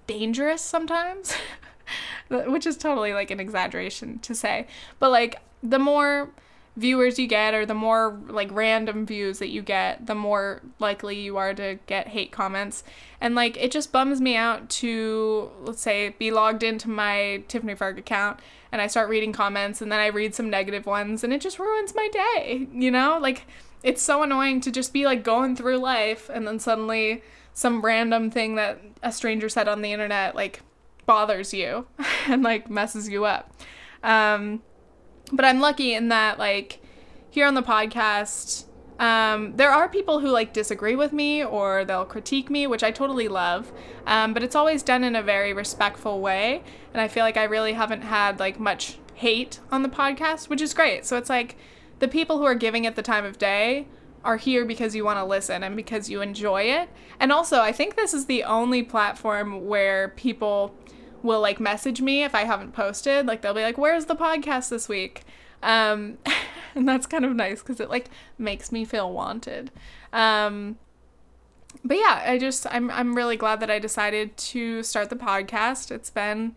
[0.07, 1.35] dangerous sometimes,
[2.29, 4.69] which is totally like an exaggeration to say.
[5.01, 6.31] But like the more
[6.77, 11.19] viewers you get or the more like random views that you get, the more likely
[11.19, 12.85] you are to get hate comments.
[13.21, 17.75] And like it just bums me out to let's say be logged into my Tiffany
[17.75, 21.33] Ferg account and I start reading comments and then I read some negative ones and
[21.33, 23.19] it just ruins my day, you know?
[23.21, 23.47] Like
[23.83, 27.23] it's so annoying to just be like going through life and then suddenly
[27.55, 30.61] some random thing that a stranger said on the internet like
[31.07, 31.87] bothers you
[32.27, 33.51] and like messes you up.
[34.03, 34.62] Um,
[35.33, 36.81] but I'm lucky in that like
[37.31, 38.65] here on the podcast,
[38.99, 42.91] um, there are people who like disagree with me or they'll critique me, which I
[42.91, 43.71] totally love.
[44.07, 46.62] Um, but it's always done in a very respectful way,
[46.95, 50.61] and I feel like I really haven't had like much hate on the podcast, which
[50.61, 51.05] is great.
[51.05, 51.57] So it's like
[51.99, 53.87] the people who are giving it the time of day
[54.25, 56.89] are here because you want to listen and because you enjoy it.
[57.21, 60.75] And also, I think this is the only platform where people
[61.27, 63.27] will like message me if I haven't posted.
[63.27, 65.25] Like they'll be like, "Where's the podcast this week?"
[65.62, 66.19] Um,
[66.75, 68.09] and that's kind of nice because it like
[68.39, 69.71] makes me feel wanted.
[70.12, 70.79] Um,
[71.85, 75.91] but yeah, I just I'm I'm really glad that I decided to start the podcast.
[75.91, 76.55] It's been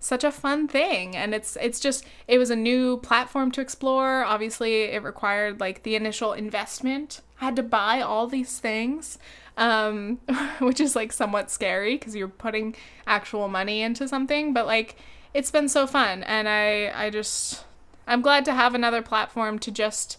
[0.00, 4.22] such a fun thing and it's it's just it was a new platform to explore
[4.24, 9.18] obviously it required like the initial investment i had to buy all these things
[9.58, 10.18] um,
[10.60, 12.74] which is like somewhat scary because you're putting
[13.06, 14.96] actual money into something but like
[15.34, 17.64] it's been so fun and i i just
[18.06, 20.16] i'm glad to have another platform to just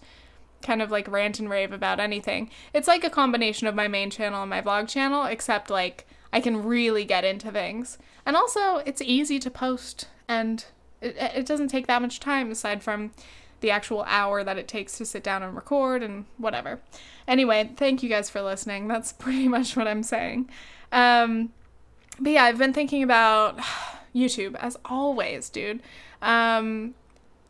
[0.62, 4.10] kind of like rant and rave about anything it's like a combination of my main
[4.10, 7.98] channel and my vlog channel except like I can really get into things.
[8.26, 10.64] And also, it's easy to post, and
[11.02, 13.12] it, it doesn't take that much time aside from
[13.62, 16.80] the actual hour that it takes to sit down and record and whatever.
[17.28, 18.88] Anyway, thank you guys for listening.
[18.88, 20.50] That's pretty much what I'm saying.
[20.92, 21.54] Um,
[22.20, 23.58] but yeah, I've been thinking about
[24.16, 25.82] YouTube as always, dude.
[26.22, 26.96] Um,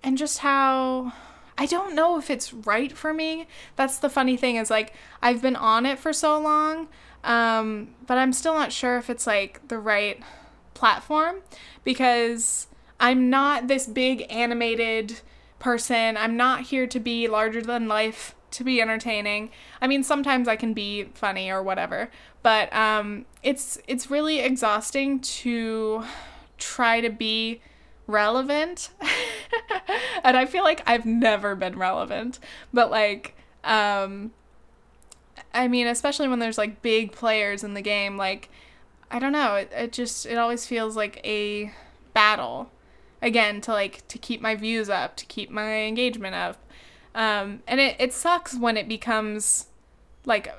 [0.03, 1.13] and just how
[1.57, 3.47] I don't know if it's right for me.
[3.75, 6.87] That's the funny thing is like I've been on it for so long,
[7.23, 10.21] um, but I'm still not sure if it's like the right
[10.73, 11.41] platform
[11.83, 12.67] because
[12.99, 15.19] I'm not this big animated
[15.59, 16.17] person.
[16.17, 19.51] I'm not here to be larger than life to be entertaining.
[19.81, 22.09] I mean, sometimes I can be funny or whatever,
[22.41, 26.03] but um, it's it's really exhausting to
[26.57, 27.61] try to be
[28.07, 28.89] relevant.
[30.23, 32.39] and I feel like I've never been relevant,
[32.73, 34.31] but like um
[35.53, 38.49] I mean, especially when there's like big players in the game, like
[39.11, 41.71] I don't know, it, it just it always feels like a
[42.13, 42.71] battle
[43.21, 46.57] again to like to keep my views up, to keep my engagement up.
[47.15, 49.67] Um, and it, it sucks when it becomes
[50.25, 50.53] like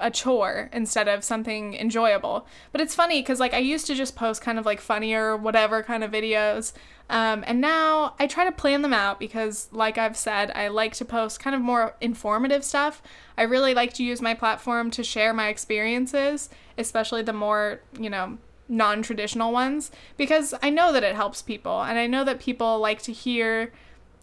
[0.00, 2.46] a chore instead of something enjoyable.
[2.72, 5.82] But it's funny because like I used to just post kind of like funnier, whatever
[5.82, 6.72] kind of videos.
[7.08, 10.94] Um, and now I try to plan them out because, like I've said, I like
[10.94, 13.02] to post kind of more informative stuff.
[13.36, 18.10] I really like to use my platform to share my experiences, especially the more, you
[18.10, 18.38] know,
[18.70, 21.82] non traditional ones, because I know that it helps people.
[21.82, 23.72] And I know that people like to hear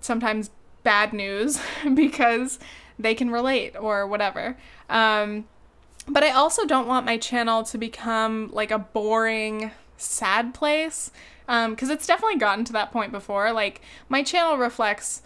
[0.01, 0.49] sometimes
[0.83, 1.59] bad news
[1.93, 2.57] because
[2.97, 4.57] they can relate or whatever.
[4.89, 5.45] Um,
[6.07, 11.11] but I also don't want my channel to become like a boring, sad place
[11.45, 13.51] because um, it's definitely gotten to that point before.
[13.51, 15.21] Like, my channel reflects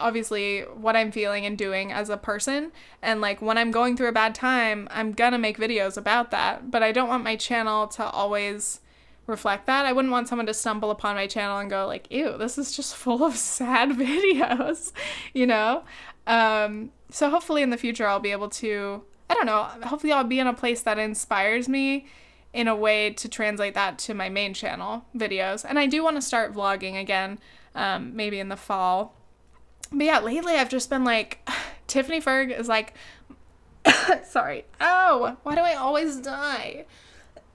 [0.00, 2.72] obviously what I'm feeling and doing as a person.
[3.02, 6.70] And like when I'm going through a bad time, I'm gonna make videos about that.
[6.70, 8.80] But I don't want my channel to always
[9.26, 9.86] reflect that.
[9.86, 12.72] I wouldn't want someone to stumble upon my channel and go like, "Ew, this is
[12.74, 14.92] just full of sad videos,"
[15.32, 15.84] you know.
[16.26, 19.02] Um, so hopefully in the future I'll be able to.
[19.28, 19.64] I don't know.
[19.88, 22.06] Hopefully I'll be in a place that inspires me
[22.52, 25.64] in a way to translate that to my main channel videos.
[25.68, 27.38] And I do want to start vlogging again,
[27.74, 29.14] um, maybe in the fall.
[29.92, 31.46] But yeah, lately I've just been like,
[31.86, 32.94] Tiffany Ferg is like,
[34.24, 34.64] sorry.
[34.80, 36.86] Oh, why do I always die?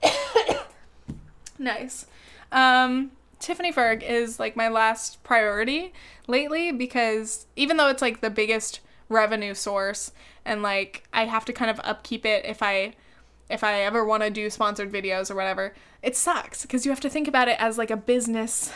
[1.58, 2.06] nice.
[2.50, 5.92] Um, Tiffany Ferg is like my last priority
[6.26, 10.12] lately because even though it's like the biggest revenue source
[10.44, 12.94] and like I have to kind of upkeep it if I
[13.50, 17.00] if I ever want to do sponsored videos or whatever, it sucks because you have
[17.00, 18.72] to think about it as like a business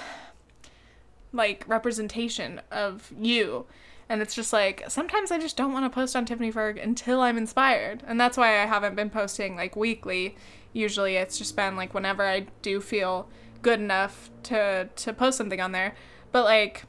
[1.33, 3.67] like representation of you.
[4.09, 7.21] And it's just like sometimes I just don't want to post on Tiffany Ferg until
[7.21, 8.03] I'm inspired.
[8.07, 10.37] And that's why I haven't been posting like weekly.
[10.73, 13.29] Usually it's just been like whenever I do feel
[13.63, 15.95] good enough to to post something on there.
[16.31, 16.85] But like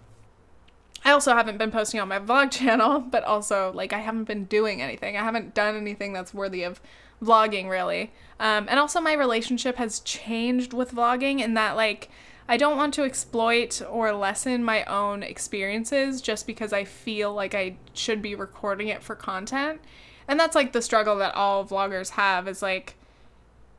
[1.03, 4.45] I also haven't been posting on my vlog channel, but also like I haven't been
[4.45, 5.17] doing anything.
[5.17, 6.81] I haven't done anything that's worthy of
[7.23, 8.13] vlogging really.
[8.39, 12.09] Um, and also my relationship has changed with vlogging in that like
[12.49, 17.53] I don't want to exploit or lessen my own experiences just because I feel like
[17.53, 19.81] I should be recording it for content.
[20.27, 22.95] And that's like the struggle that all vloggers have is like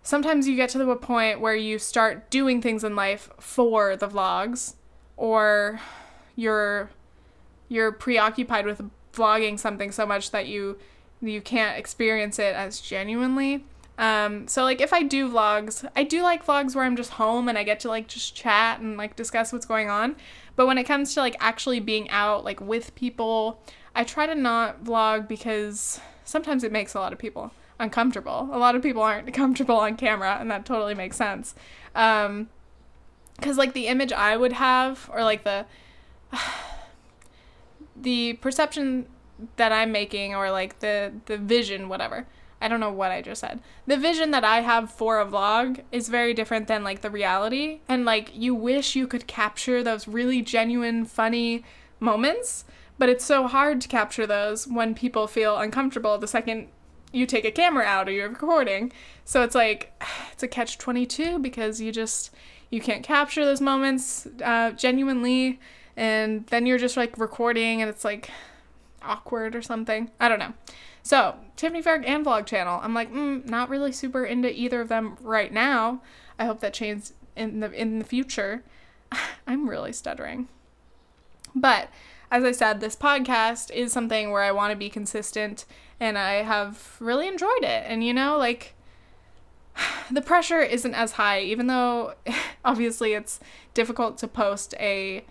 [0.02, 4.09] sometimes you get to the point where you start doing things in life for the
[4.09, 4.74] vlogs
[5.16, 5.81] or
[6.37, 6.90] you're
[7.68, 8.81] you're preoccupied with
[9.12, 10.78] vlogging something so much that you
[11.20, 13.64] you can't experience it as genuinely.
[13.99, 17.49] Um, so like if I do vlogs, I do like vlogs where I'm just home
[17.49, 20.15] and I get to like just chat and like discuss what's going on.
[20.55, 23.61] But when it comes to like actually being out like with people,
[23.97, 28.49] I try to not vlog because sometimes it makes a lot of people uncomfortable.
[28.53, 31.57] A lot of people aren't comfortable on camera and that totally makes sense.
[31.97, 32.49] Um,
[33.43, 35.67] cuz like the image I would have or like the
[37.97, 39.07] the perception
[39.57, 42.27] that I'm making or like the the vision whatever.
[42.61, 43.61] I don't know what I just said.
[43.87, 47.81] The vision that I have for a vlog is very different than like the reality
[47.88, 51.64] and like you wish you could capture those really genuine funny
[52.01, 52.64] moments,
[52.99, 56.68] but it's so hard to capture those when people feel uncomfortable the second
[57.12, 58.92] you take a camera out or you're recording.
[59.25, 59.92] So it's like
[60.33, 62.35] it's a catch 22 because you just
[62.71, 65.59] you can't capture those moments uh, genuinely
[65.97, 68.31] and then you're just like recording and it's like
[69.03, 70.11] awkward or something.
[70.21, 70.53] I don't know.
[71.03, 72.81] So, Tiffany Ferg and Vlog Channel.
[72.83, 76.03] I'm like, mm, not really super into either of them right now.
[76.39, 78.63] I hope that changes in the in the future.
[79.47, 80.49] I'm really stuttering.
[81.55, 81.89] But
[82.31, 85.65] as I said, this podcast is something where I want to be consistent
[85.99, 87.85] and I have really enjoyed it.
[87.87, 88.75] And you know, like
[90.11, 92.15] the pressure isn't as high even though
[92.65, 93.40] obviously it's
[93.75, 95.25] difficult to post a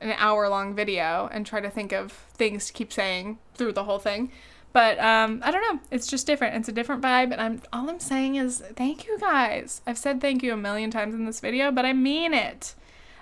[0.00, 3.84] an hour long video and try to think of things to keep saying through the
[3.84, 4.32] whole thing.
[4.74, 5.80] But um, I don't know.
[5.92, 6.56] It's just different.
[6.56, 9.80] It's a different vibe, and I'm all I'm saying is thank you guys.
[9.86, 12.74] I've said thank you a million times in this video, but I mean it.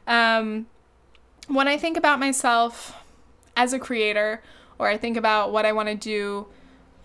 [0.07, 0.67] Um,
[1.49, 2.97] when I think about myself
[3.55, 4.43] as a creator,
[4.79, 6.47] or I think about what I want to do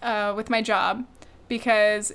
[0.01, 1.05] uh, with my job,
[1.49, 2.13] because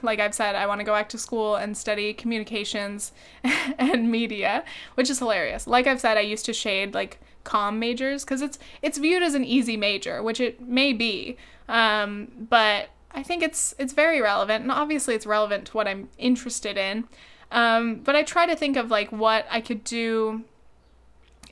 [0.00, 3.12] like I've said, I want to go back to school and study communications
[3.78, 4.64] and media,
[4.94, 5.66] which is hilarious.
[5.66, 9.34] Like I've said, I used to shade like com majors because it's it's viewed as
[9.34, 11.36] an easy major, which it may be.
[11.68, 16.08] Um, but I think it's it's very relevant, and obviously it's relevant to what I'm
[16.18, 17.04] interested in.
[17.50, 20.44] Um, but I try to think of like what I could do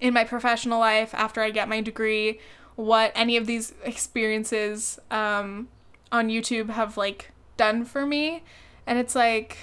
[0.01, 2.39] in my professional life after I get my degree,
[2.75, 5.69] what any of these experiences um,
[6.13, 8.43] on YouTube have like done for me,
[8.87, 9.59] and it's like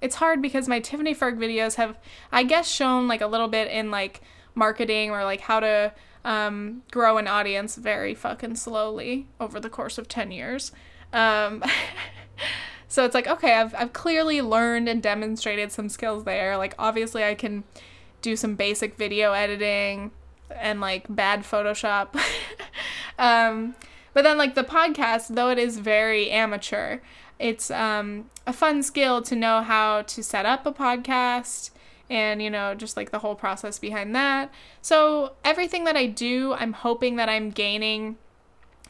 [0.00, 1.96] it's hard because my Tiffany Ferg videos have,
[2.30, 4.20] I guess, shown like a little bit in like
[4.54, 5.92] marketing or like how to
[6.24, 10.72] um, grow an audience very fucking slowly over the course of 10 years.
[11.12, 11.62] Um,
[12.88, 16.56] so it's like, okay, I've, I've clearly learned and demonstrated some skills there.
[16.56, 17.64] Like, obviously, I can
[18.22, 20.10] do some basic video editing
[20.50, 22.18] and like bad Photoshop.
[23.18, 23.74] um,
[24.14, 27.00] but then, like, the podcast, though it is very amateur,
[27.38, 31.70] it's um, a fun skill to know how to set up a podcast
[32.14, 34.52] and you know just like the whole process behind that.
[34.80, 38.16] So everything that i do i'm hoping that i'm gaining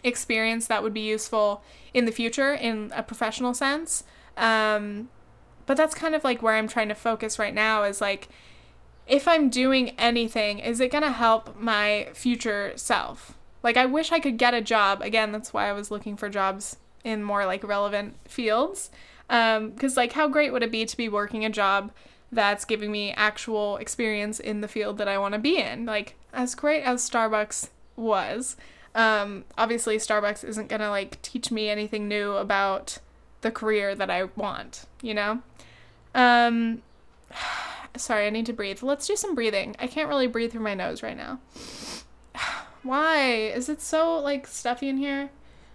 [0.03, 1.63] experience that would be useful
[1.95, 4.05] in the future in a professional sense.
[4.37, 5.09] Um,
[5.67, 8.29] but that's kind of like where i'm trying to focus right now is like
[9.07, 13.39] if i'm doing anything is it going to help my future self?
[13.63, 15.01] Like i wish i could get a job.
[15.01, 18.91] Again that's why i was looking for jobs in more like relevant fields.
[19.29, 21.93] Because, um, like, how great would it be to be working a job
[22.35, 25.87] that's giving me actual experience in the field that I want to be in?
[25.87, 28.57] Like, as great as Starbucks was,
[28.95, 32.99] um, obviously, Starbucks isn't going to like teach me anything new about
[33.41, 35.43] the career that I want, you know?
[36.15, 36.83] Um,
[37.97, 38.83] sorry, I need to breathe.
[38.83, 39.75] Let's do some breathing.
[39.79, 41.41] I can't really breathe through my nose right now.
[42.83, 43.33] Why?
[43.33, 45.31] Is it so like stuffy in here?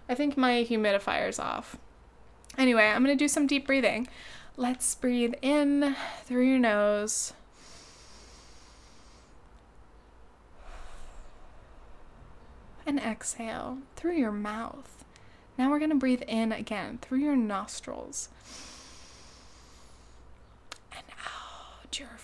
[0.08, 1.76] I think my humidifier's off.
[2.58, 4.08] Anyway, I'm going to do some deep breathing.
[4.56, 7.32] Let's breathe in through your nose.
[12.84, 15.04] And exhale through your mouth.
[15.56, 18.28] Now we're going to breathe in again through your nostrils.
[20.92, 22.16] And out your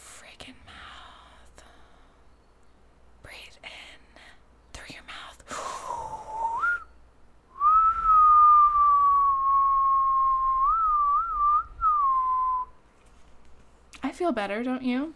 [14.16, 15.14] feel better, don't you?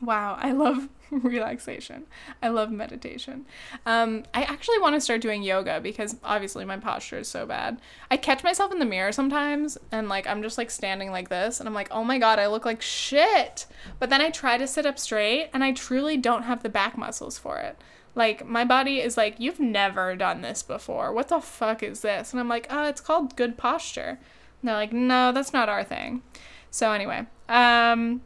[0.00, 2.04] Wow, I love relaxation.
[2.42, 3.46] I love meditation.
[3.86, 7.80] Um, I actually want to start doing yoga because obviously my posture is so bad.
[8.10, 11.60] I catch myself in the mirror sometimes and like I'm just like standing like this
[11.60, 13.66] and I'm like, oh my god, I look like shit.
[13.98, 16.98] But then I try to sit up straight and I truly don't have the back
[16.98, 17.78] muscles for it.
[18.14, 21.12] Like my body is like, you've never done this before.
[21.12, 22.32] What the fuck is this?
[22.32, 24.18] And I'm like, oh, it's called good posture.
[24.60, 26.22] And they're like, no, that's not our thing.
[26.70, 28.22] So anyway, um,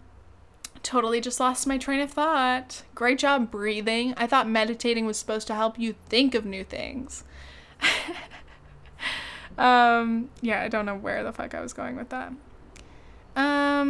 [0.85, 2.85] totally just lost my train of thought.
[2.95, 4.15] Great job breathing.
[4.17, 7.25] I thought meditating was supposed to help you think of new things.
[9.59, 12.33] um, yeah, I don't know where the fuck I was going with that.
[13.35, 13.85] Um,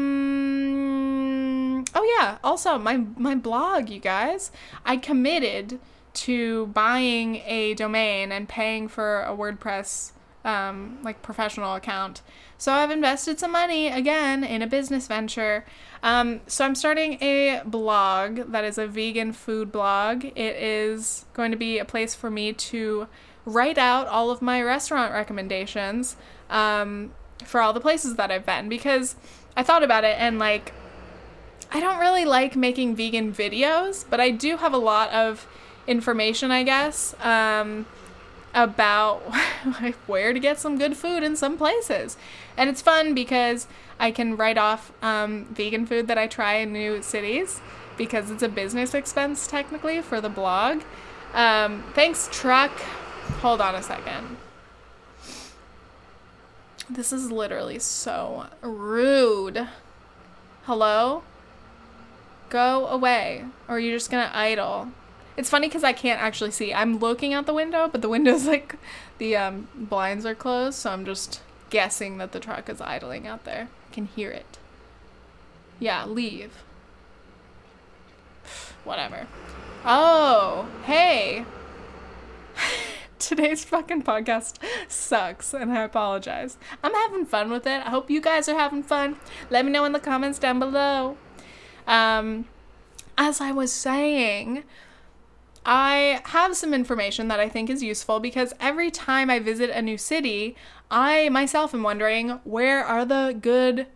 [1.95, 4.51] oh yeah, also my my blog, you guys.
[4.85, 5.79] I committed
[6.15, 10.13] to buying a domain and paying for a WordPress
[10.47, 12.23] um, like professional account.
[12.57, 15.67] So I've invested some money again in a business venture.
[16.03, 20.25] Um, so I'm starting a blog that is a vegan food blog.
[20.25, 23.09] It is going to be a place for me to
[23.45, 26.17] write out all of my restaurant recommendations
[26.49, 27.13] um,
[27.45, 29.17] for all the places that I've been because
[29.57, 30.73] I thought about it and like
[31.73, 35.49] I don't really like making vegan videos, but I do have a lot of
[35.89, 37.15] information, I guess.
[37.21, 37.87] Um,
[38.57, 39.19] about
[40.07, 42.17] where to get some good food in some places.
[42.57, 43.69] And it's fun because
[44.01, 47.61] I can write off um, vegan food that I try in new cities
[47.99, 50.83] because it's a business expense technically for the blog.
[51.35, 52.73] Um, thanks, truck.
[53.41, 54.39] Hold on a second.
[56.89, 59.69] This is literally so rude.
[60.65, 61.25] Hello?
[62.49, 63.45] Go away.
[63.69, 64.89] Or you're just gonna idle.
[65.37, 66.73] It's funny because I can't actually see.
[66.73, 68.77] I'm looking out the window, but the window's like
[69.19, 73.45] the um, blinds are closed, so I'm just guessing that the truck is idling out
[73.45, 73.69] there.
[73.91, 74.59] I can hear it.
[75.79, 76.63] Yeah, leave.
[78.85, 79.27] Whatever.
[79.85, 81.45] Oh, hey.
[83.19, 84.57] Today's fucking podcast
[84.89, 86.57] sucks, and I apologize.
[86.83, 87.85] I'm having fun with it.
[87.85, 89.17] I hope you guys are having fun.
[89.51, 91.17] Let me know in the comments down below.
[91.87, 92.47] Um,
[93.19, 94.65] as I was saying,
[95.67, 99.83] I have some information that I think is useful because every time I visit a
[99.83, 100.57] new city,
[100.93, 103.89] I myself am wondering where are the good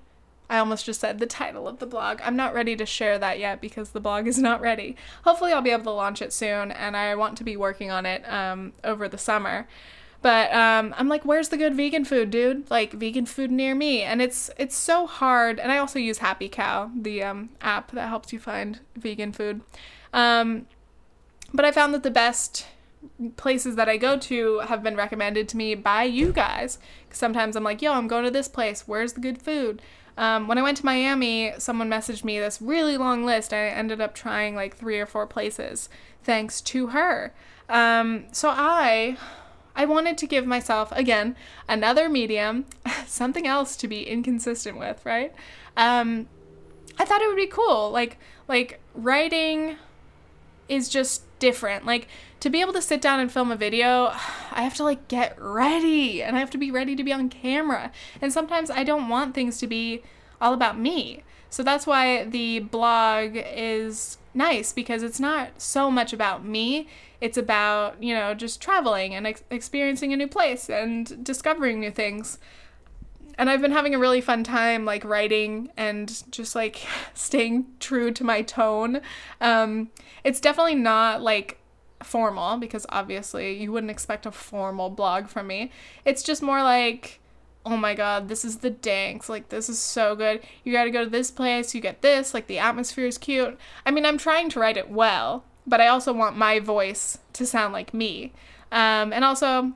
[0.51, 2.19] I almost just said the title of the blog.
[2.25, 4.97] I'm not ready to share that yet because the blog is not ready.
[5.23, 8.05] Hopefully, I'll be able to launch it soon, and I want to be working on
[8.05, 9.69] it um, over the summer.
[10.23, 12.69] But um, I'm like, where's the good vegan food, dude?
[12.69, 15.61] Like vegan food near me, and it's it's so hard.
[15.61, 19.61] And I also use Happy Cow, the um, app that helps you find vegan food.
[20.13, 20.67] Um,
[21.53, 22.67] but I found that the best
[23.37, 26.79] places that I go to have been recommended to me by you guys.
[27.11, 28.87] Sometimes I'm like, yo, I'm going to this place.
[28.87, 29.81] Where's the good food?
[30.17, 33.55] Um, when I went to Miami, someone messaged me this really long list.
[33.55, 35.89] I ended up trying like three or four places
[36.23, 37.33] thanks to her.
[37.69, 39.17] Um, so I,
[39.75, 41.37] I wanted to give myself again
[41.69, 42.67] another medium,
[43.07, 45.33] something else to be inconsistent with, right?
[45.77, 46.29] Um,
[46.99, 49.77] I thought it would be cool, like like writing
[50.69, 51.85] is just different.
[51.85, 52.07] Like
[52.39, 54.07] to be able to sit down and film a video,
[54.53, 57.29] I have to like get ready and I have to be ready to be on
[57.29, 57.91] camera.
[58.23, 60.03] And sometimes I don't want things to be
[60.41, 61.25] all about me.
[61.51, 66.87] So that's why the blog is nice because it's not so much about me.
[67.21, 71.91] It's about, you know, just traveling and ex- experiencing a new place and discovering new
[71.91, 72.39] things
[73.41, 78.13] and I've been having a really fun time like writing and just like staying true
[78.13, 79.01] to my tone.
[79.41, 79.89] Um,
[80.23, 81.59] it's definitely not like
[82.03, 85.73] formal because obviously you wouldn't expect a formal blog from me.
[86.05, 87.21] It's just more like,
[87.65, 89.31] oh my god, this is the danks.
[89.31, 90.43] Like, this is so good.
[90.63, 92.35] You gotta go to this place, you get this.
[92.35, 93.59] Like, the atmosphere is cute.
[93.87, 97.47] I mean, I'm trying to write it well, but I also want my voice to
[97.47, 98.35] sound like me.
[98.71, 99.73] Um, and also,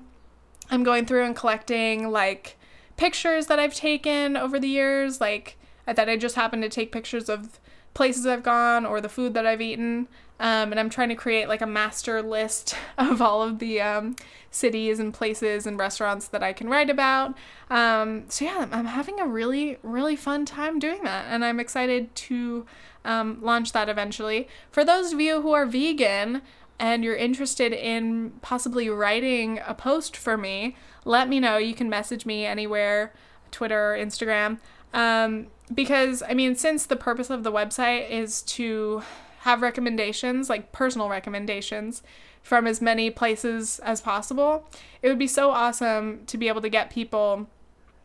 [0.71, 2.59] I'm going through and collecting like
[2.97, 7.29] pictures that I've taken over the years, like that I just happen to take pictures
[7.29, 7.61] of
[7.93, 10.09] places I've gone or the food that I've eaten.
[10.41, 14.17] Um, and I'm trying to create like a master list of all of the um,
[14.51, 17.37] cities and places and restaurants that I can write about.
[17.71, 21.27] Um, so yeah, I'm having a really, really fun time doing that.
[21.29, 22.67] And I'm excited to
[23.05, 24.49] um, launch that eventually.
[24.71, 26.43] For those of you who are vegan,
[26.79, 31.57] and you're interested in possibly writing a post for me, let me know.
[31.57, 33.13] You can message me anywhere,
[33.51, 34.59] Twitter, or Instagram.
[34.93, 39.03] Um, because, I mean, since the purpose of the website is to
[39.41, 42.03] have recommendations, like personal recommendations,
[42.43, 44.69] from as many places as possible,
[45.01, 47.49] it would be so awesome to be able to get people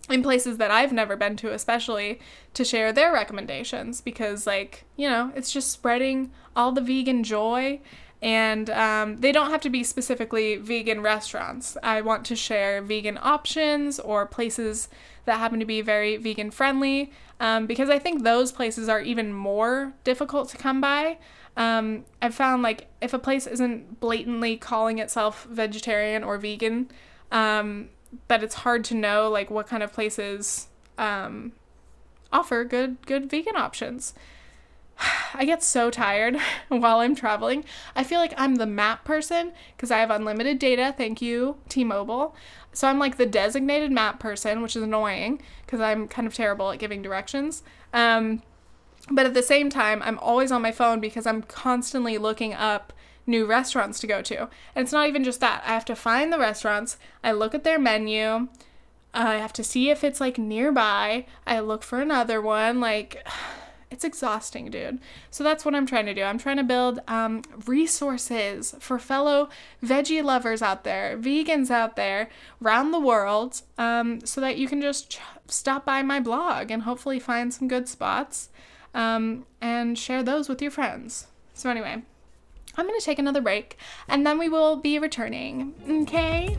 [0.10, 2.20] in places that I've never been to, especially
[2.54, 7.82] to share their recommendations because, like, you know, it's just spreading all the vegan joy
[8.22, 11.78] and um, they don't have to be specifically vegan restaurants.
[11.82, 14.90] I want to share vegan options or places
[15.26, 19.34] that happen to be very vegan friendly um, because I think those places are even
[19.34, 21.18] more difficult to come by.
[21.56, 26.90] Um, I've found like if a place isn't blatantly calling itself vegetarian or vegan,
[27.32, 27.90] um,
[28.28, 30.68] but it's hard to know like what kind of places
[30.98, 31.54] um,
[32.32, 34.14] offer good good vegan options.
[35.34, 36.38] I get so tired
[36.70, 37.64] while I'm traveling.
[37.96, 40.94] I feel like I'm the map person because I have unlimited data.
[40.96, 42.36] Thank you, T Mobile.
[42.74, 46.72] So I'm like the designated map person, which is annoying because I'm kind of terrible
[46.72, 47.64] at giving directions.
[47.94, 48.44] Um,
[49.12, 52.94] but at the same time, I'm always on my phone because I'm constantly looking up
[53.26, 54.42] new restaurants to go to.
[54.76, 55.64] And it's not even just that.
[55.66, 58.48] I have to find the restaurants, I look at their menu.
[59.14, 61.26] I have to see if it's like nearby.
[61.48, 62.80] I look for another one.
[62.80, 63.26] Like,
[63.92, 65.00] it's exhausting, dude.
[65.32, 66.24] So that's what I'm trying to do.
[66.24, 69.50] I'm trying to build um, resources for fellow
[69.84, 72.30] veggie lovers out there, vegans out there,
[72.64, 76.84] around the world, um, so that you can just ch- stop by my blog and
[76.84, 78.50] hopefully find some good spots
[78.94, 81.28] um, and share those with your friends.
[81.54, 82.02] So, anyway,
[82.78, 83.78] I'm going to take another break
[84.08, 85.74] and then we will be returning.
[86.04, 86.56] Okay?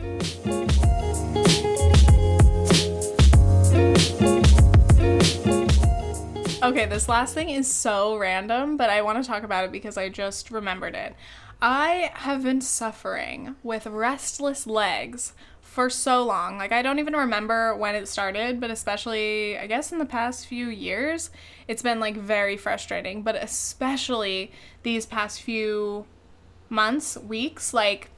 [6.63, 9.97] Okay, this last thing is so random, but I want to talk about it because
[9.97, 11.15] I just remembered it.
[11.59, 16.59] I have been suffering with restless legs for so long.
[16.59, 20.45] Like, I don't even remember when it started, but especially, I guess, in the past
[20.45, 21.31] few years,
[21.67, 23.23] it's been like very frustrating.
[23.23, 24.51] But especially
[24.83, 26.05] these past few
[26.69, 28.11] months, weeks, like,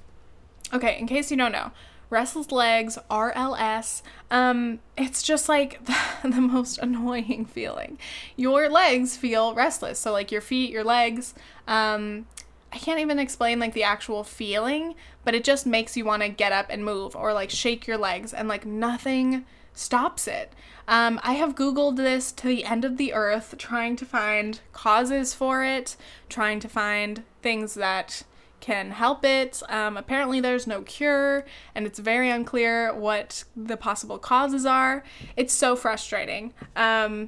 [0.73, 1.71] okay, in case you don't know,
[2.13, 4.01] restless legs, RLS.
[4.31, 7.97] Um, it's just like the, the, most annoying feeling.
[8.37, 9.99] Your legs feel restless.
[9.99, 11.33] So like your feet, your legs,
[11.67, 12.27] um,
[12.71, 14.95] I can't even explain like the actual feeling,
[15.25, 17.97] but it just makes you want to get up and move or like shake your
[17.97, 20.53] legs and like nothing stops it.
[20.87, 25.33] Um, I have Googled this to the end of the earth, trying to find causes
[25.33, 25.95] for it,
[26.29, 28.23] trying to find things that
[28.63, 29.61] can help it.
[29.67, 31.45] Um, apparently, there's no cure,
[31.75, 35.03] and it's very unclear what the possible causes are.
[35.35, 36.53] It's so frustrating.
[36.77, 37.27] Um,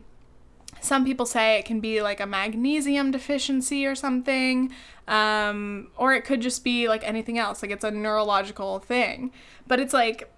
[0.79, 4.71] some people say it can be like a magnesium deficiency or something,
[5.09, 9.31] um, or it could just be like anything else, like it's a neurological thing.
[9.67, 10.31] But it's like,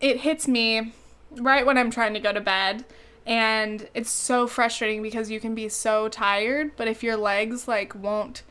[0.00, 0.92] it hits me
[1.36, 2.84] right when I'm trying to go to bed.
[3.24, 7.94] And it's so frustrating because you can be so tired, but if your legs like
[7.94, 8.42] won't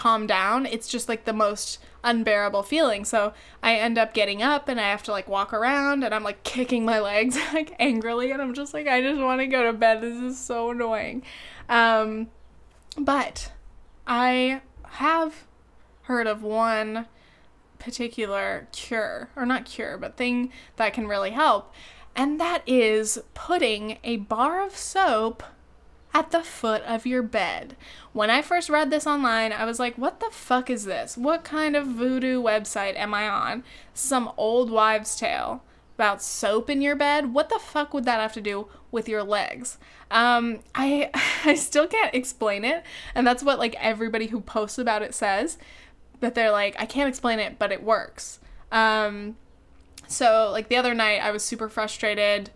[0.00, 3.04] calm down, it's just like the most unbearable feeling.
[3.04, 6.24] So I end up getting up and I have to like walk around and I'm
[6.24, 9.64] like kicking my legs like angrily and I'm just like I just want to go
[9.64, 10.00] to bed.
[10.00, 11.22] This is so annoying.
[11.68, 12.28] Um
[12.96, 13.52] but
[14.06, 15.46] I have
[16.02, 17.06] heard of one
[17.78, 21.74] particular cure or not cure, but thing that can really help.
[22.16, 25.42] And that is putting a bar of soap
[26.12, 27.76] at the foot of your bed.
[28.12, 31.16] When I first read this online, I was like, what the fuck is this?
[31.16, 33.62] What kind of voodoo website am I on?
[33.94, 35.62] Some old wives' tale
[36.00, 37.34] about soap in your bed?
[37.34, 39.78] What the fuck would that have to do with your legs?
[40.10, 41.10] Um, I
[41.44, 42.82] I still can't explain it,
[43.14, 45.58] and that's what like everybody who posts about it says.
[46.20, 48.40] That they're like, I can't explain it, but it works.
[48.72, 49.36] Um,
[50.06, 52.50] so like the other night, I was super frustrated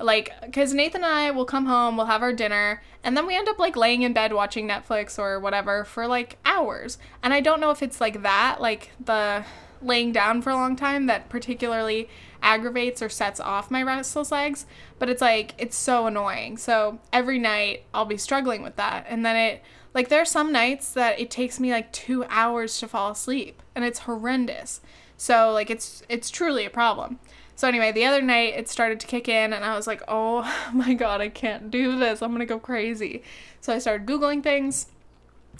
[0.00, 3.36] like because nathan and i will come home we'll have our dinner and then we
[3.36, 6.98] end up like laying in bed watching netflix or whatever for like hours.
[7.22, 9.44] And i don't know if it's like that like the
[9.82, 12.08] laying down for a long time that particularly
[12.42, 14.66] aggravates or sets off my restless legs
[14.98, 16.56] but it's like it's so annoying.
[16.56, 19.06] So every night i'll be struggling with that.
[19.08, 19.62] And then it
[19.94, 23.62] like there are some nights that it takes me like two hours to fall asleep
[23.74, 24.80] and it's horrendous.
[25.16, 27.18] So like it's it's truly a problem
[27.60, 30.50] so anyway, the other night it started to kick in and I was like, "Oh
[30.72, 32.22] my god, I can't do this.
[32.22, 33.22] I'm going to go crazy."
[33.60, 34.86] So I started googling things.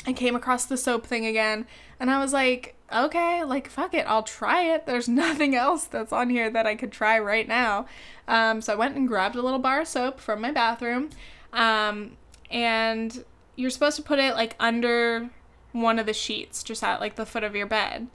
[0.07, 1.67] I came across the soap thing again
[2.01, 4.07] and I was like, "Okay, like fuck it.
[4.09, 4.87] I'll try it.
[4.87, 7.85] There's nothing else that's on here that I could try right now."
[8.27, 11.11] Um, so I went and grabbed a little bar of soap from my bathroom.
[11.53, 12.17] Um,
[12.51, 13.27] and
[13.57, 15.29] you're supposed to put it like under
[15.73, 18.09] one of the sheets, just at like the foot of your bed.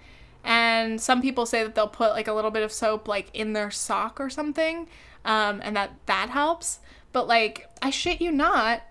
[0.45, 3.53] And some people say that they'll put like a little bit of soap like in
[3.53, 4.87] their sock or something,
[5.25, 6.79] um, and that that helps.
[7.11, 8.83] But like, I shit you not,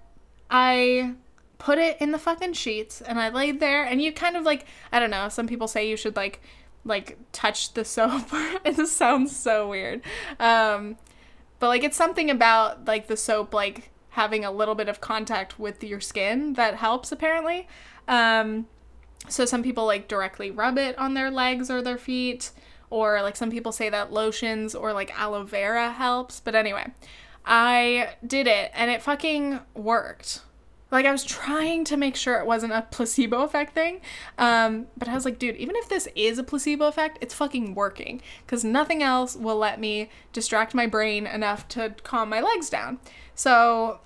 [0.50, 1.14] I
[1.58, 4.66] put it in the fucking sheets and I laid there, and you kind of like,
[4.90, 5.28] I don't know.
[5.28, 6.42] Some people say you should like
[6.84, 8.26] like touch the soap.
[8.64, 10.02] it sounds so weird.
[10.40, 10.96] Um,
[11.60, 15.58] but like, it's something about like the soap like having a little bit of contact
[15.58, 17.68] with your skin that helps apparently.
[18.08, 18.66] Um,
[19.28, 22.50] so some people like directly rub it on their legs or their feet,
[22.90, 26.40] or like some people say that lotions or like aloe vera helps.
[26.40, 26.92] But anyway,
[27.44, 30.40] I did it and it fucking worked.
[30.90, 34.00] Like I was trying to make sure it wasn't a placebo effect thing,
[34.38, 37.74] um, but I was like, dude, even if this is a placebo effect, it's fucking
[37.74, 42.70] working because nothing else will let me distract my brain enough to calm my legs
[42.70, 43.00] down.
[43.34, 43.98] So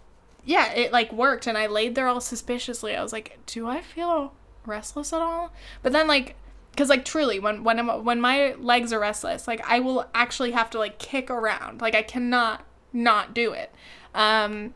[0.46, 2.96] yeah, it like worked, and I laid there all suspiciously.
[2.96, 4.32] I was like, do I feel
[4.66, 5.52] restless at all.
[5.82, 6.36] But then like
[6.72, 10.52] because like truly when when I'm, when my legs are restless, like I will actually
[10.52, 11.80] have to like kick around.
[11.80, 13.72] Like I cannot not do it.
[14.14, 14.74] Um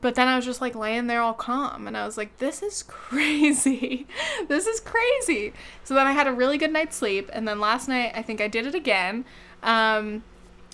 [0.00, 2.62] but then I was just like laying there all calm and I was like this
[2.62, 4.06] is crazy.
[4.48, 5.52] this is crazy.
[5.84, 8.40] So then I had a really good night's sleep and then last night I think
[8.40, 9.24] I did it again.
[9.62, 10.24] Um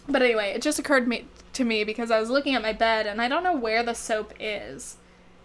[0.07, 3.07] but anyway, it just occurred me to me because I was looking at my bed
[3.07, 4.99] and I don't know where the soap is.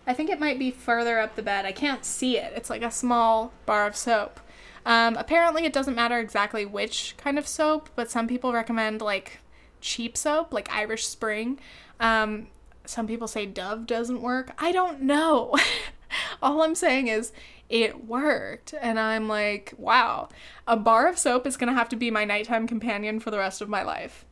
[0.08, 1.66] I think it might be further up the bed.
[1.66, 2.54] I can't see it.
[2.56, 4.40] It's like a small bar of soap.
[4.86, 9.40] Um, apparently, it doesn't matter exactly which kind of soap, but some people recommend like
[9.82, 11.60] cheap soap, like Irish Spring.
[12.00, 12.48] Um,
[12.86, 14.52] some people say Dove doesn't work.
[14.58, 15.56] I don't know.
[16.42, 17.32] All I'm saying is
[17.70, 18.74] it worked.
[18.82, 20.30] And I'm like, wow,
[20.68, 23.38] a bar of soap is going to have to be my nighttime companion for the
[23.38, 24.26] rest of my life.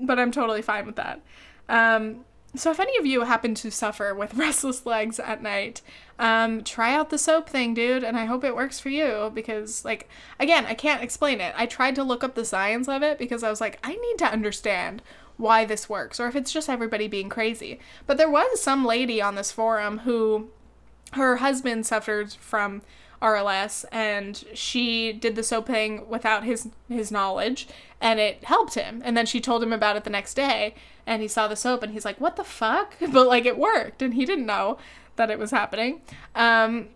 [0.00, 1.20] But I'm totally fine with that.
[1.68, 2.24] Um,
[2.56, 5.82] so, if any of you happen to suffer with restless legs at night,
[6.18, 9.84] um, try out the soap thing, dude, and I hope it works for you because,
[9.84, 11.54] like, again, I can't explain it.
[11.56, 14.18] I tried to look up the science of it because I was like, I need
[14.18, 15.02] to understand
[15.36, 17.80] why this works or if it's just everybody being crazy.
[18.06, 20.50] But there was some lady on this forum who
[21.12, 22.82] her husband suffered from
[23.24, 27.66] RLS and she did the soap thing without his his knowledge
[28.00, 29.00] and it helped him.
[29.02, 30.74] And then she told him about it the next day
[31.06, 34.02] and he saw the soap and he's like, "What the fuck?" But like it worked
[34.02, 34.76] and he didn't know
[35.16, 36.02] that it was happening.
[36.34, 36.88] Um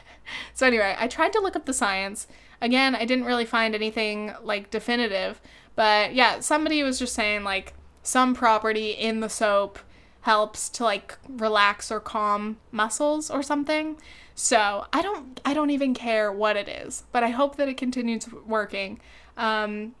[0.54, 2.28] so anyway, I tried to look up the science.
[2.60, 5.40] Again, I didn't really find anything like definitive,
[5.74, 7.74] but yeah, somebody was just saying like
[8.04, 9.80] some property in the soap
[10.22, 13.96] helps to like relax or calm muscles or something.
[14.34, 17.76] So I don't I don't even care what it is, but I hope that it
[17.76, 19.00] continues working.
[19.36, 19.94] Um,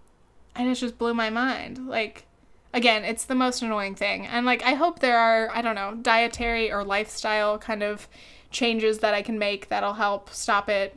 [0.54, 1.86] and it just blew my mind.
[1.88, 2.26] Like
[2.72, 4.26] again, it's the most annoying thing.
[4.26, 8.08] And like I hope there are, I don't know, dietary or lifestyle kind of
[8.50, 10.96] changes that I can make that'll help stop it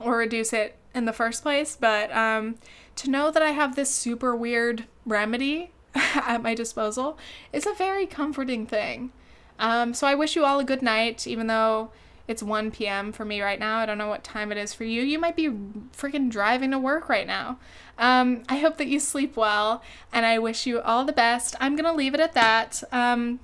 [0.00, 2.56] or reduce it in the first place, but um
[2.96, 5.72] to know that I have this super weird remedy
[6.14, 7.18] at my disposal
[7.52, 9.12] is a very comforting thing.
[9.58, 11.90] Um, so I wish you all a good night, even though
[12.28, 13.12] it's 1 p.m.
[13.12, 13.78] for me right now.
[13.78, 15.02] I don't know what time it is for you.
[15.02, 17.58] You might be freaking driving to work right now.
[17.98, 19.82] Um, I hope that you sleep well,
[20.12, 21.54] and I wish you all the best.
[21.60, 22.82] I'm going to leave it at that.
[22.92, 23.40] Um,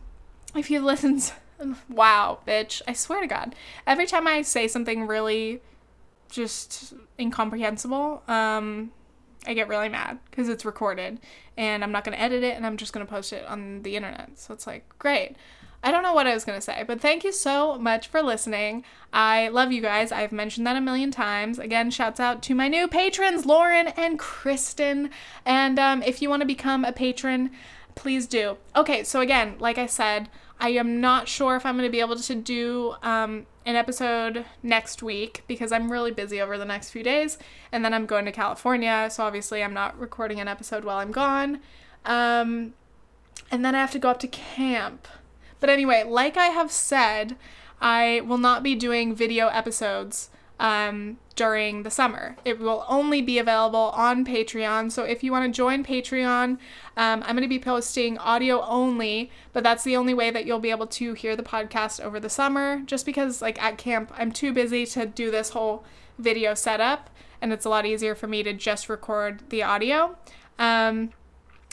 [0.54, 1.20] if you listen,
[1.88, 3.54] wow, bitch, I swear to God,
[3.86, 5.62] every time I say something really
[6.28, 8.90] just incomprehensible, um,
[9.46, 11.20] I get really mad because it's recorded
[11.56, 13.82] and I'm not going to edit it and I'm just going to post it on
[13.82, 14.38] the internet.
[14.38, 15.36] So it's like, great.
[15.84, 18.22] I don't know what I was going to say, but thank you so much for
[18.22, 18.84] listening.
[19.12, 20.12] I love you guys.
[20.12, 21.58] I've mentioned that a million times.
[21.58, 25.10] Again, shouts out to my new patrons, Lauren and Kristen.
[25.44, 27.50] And um, if you want to become a patron,
[27.96, 28.58] please do.
[28.76, 30.28] Okay, so again, like I said,
[30.60, 34.44] I am not sure if I'm going to be able to do um, an episode
[34.62, 37.38] next week because I'm really busy over the next few days.
[37.70, 39.08] And then I'm going to California.
[39.10, 41.60] So obviously, I'm not recording an episode while I'm gone.
[42.04, 42.74] Um,
[43.50, 45.06] and then I have to go up to camp.
[45.60, 47.36] But anyway, like I have said,
[47.80, 50.30] I will not be doing video episodes
[50.62, 52.36] um, during the summer.
[52.44, 54.92] It will only be available on Patreon.
[54.92, 56.58] So if you want to join Patreon, um,
[56.96, 60.70] I'm going to be posting audio only, but that's the only way that you'll be
[60.70, 62.80] able to hear the podcast over the summer.
[62.86, 65.84] Just because, like, at camp, I'm too busy to do this whole
[66.16, 67.10] video setup,
[67.40, 70.16] and it's a lot easier for me to just record the audio.
[70.60, 71.10] Um,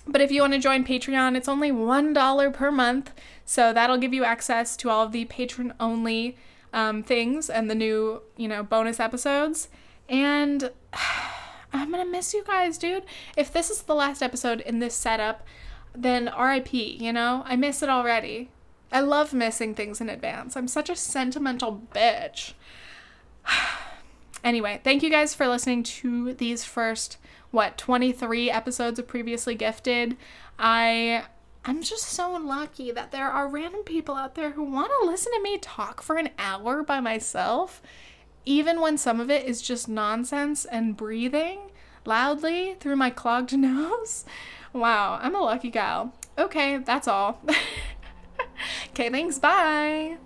[0.07, 3.13] but if you want to join Patreon, it's only $1 per month.
[3.45, 6.37] So that'll give you access to all of the patron only
[6.73, 9.69] um, things and the new, you know, bonus episodes.
[10.07, 10.71] And
[11.73, 13.03] I'm to miss you guys, dude.
[13.37, 15.45] If this is the last episode in this setup,
[15.95, 17.43] then RIP, you know?
[17.45, 18.49] I miss it already.
[18.91, 20.57] I love missing things in advance.
[20.57, 22.53] I'm such a sentimental bitch.
[24.43, 27.17] anyway, thank you guys for listening to these first
[27.51, 30.17] what 23 episodes of previously gifted.
[30.57, 31.25] I
[31.69, 35.31] I'm just so lucky that there are random people out there who want to listen
[35.33, 37.79] to me talk for an hour by myself,
[38.43, 41.69] even when some of it is just nonsense and breathing
[42.05, 44.25] loudly through my clogged nose.
[44.73, 46.11] Wow, I'm a lucky gal.
[46.39, 47.39] Okay, that's all.
[48.89, 49.37] okay, thanks.
[49.37, 50.17] Bye.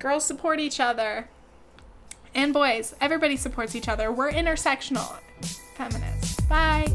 [0.00, 1.28] Girls support each other.
[2.34, 4.10] And boys, everybody supports each other.
[4.10, 5.20] We're intersectional
[5.76, 6.40] feminists.
[6.40, 6.88] Bye.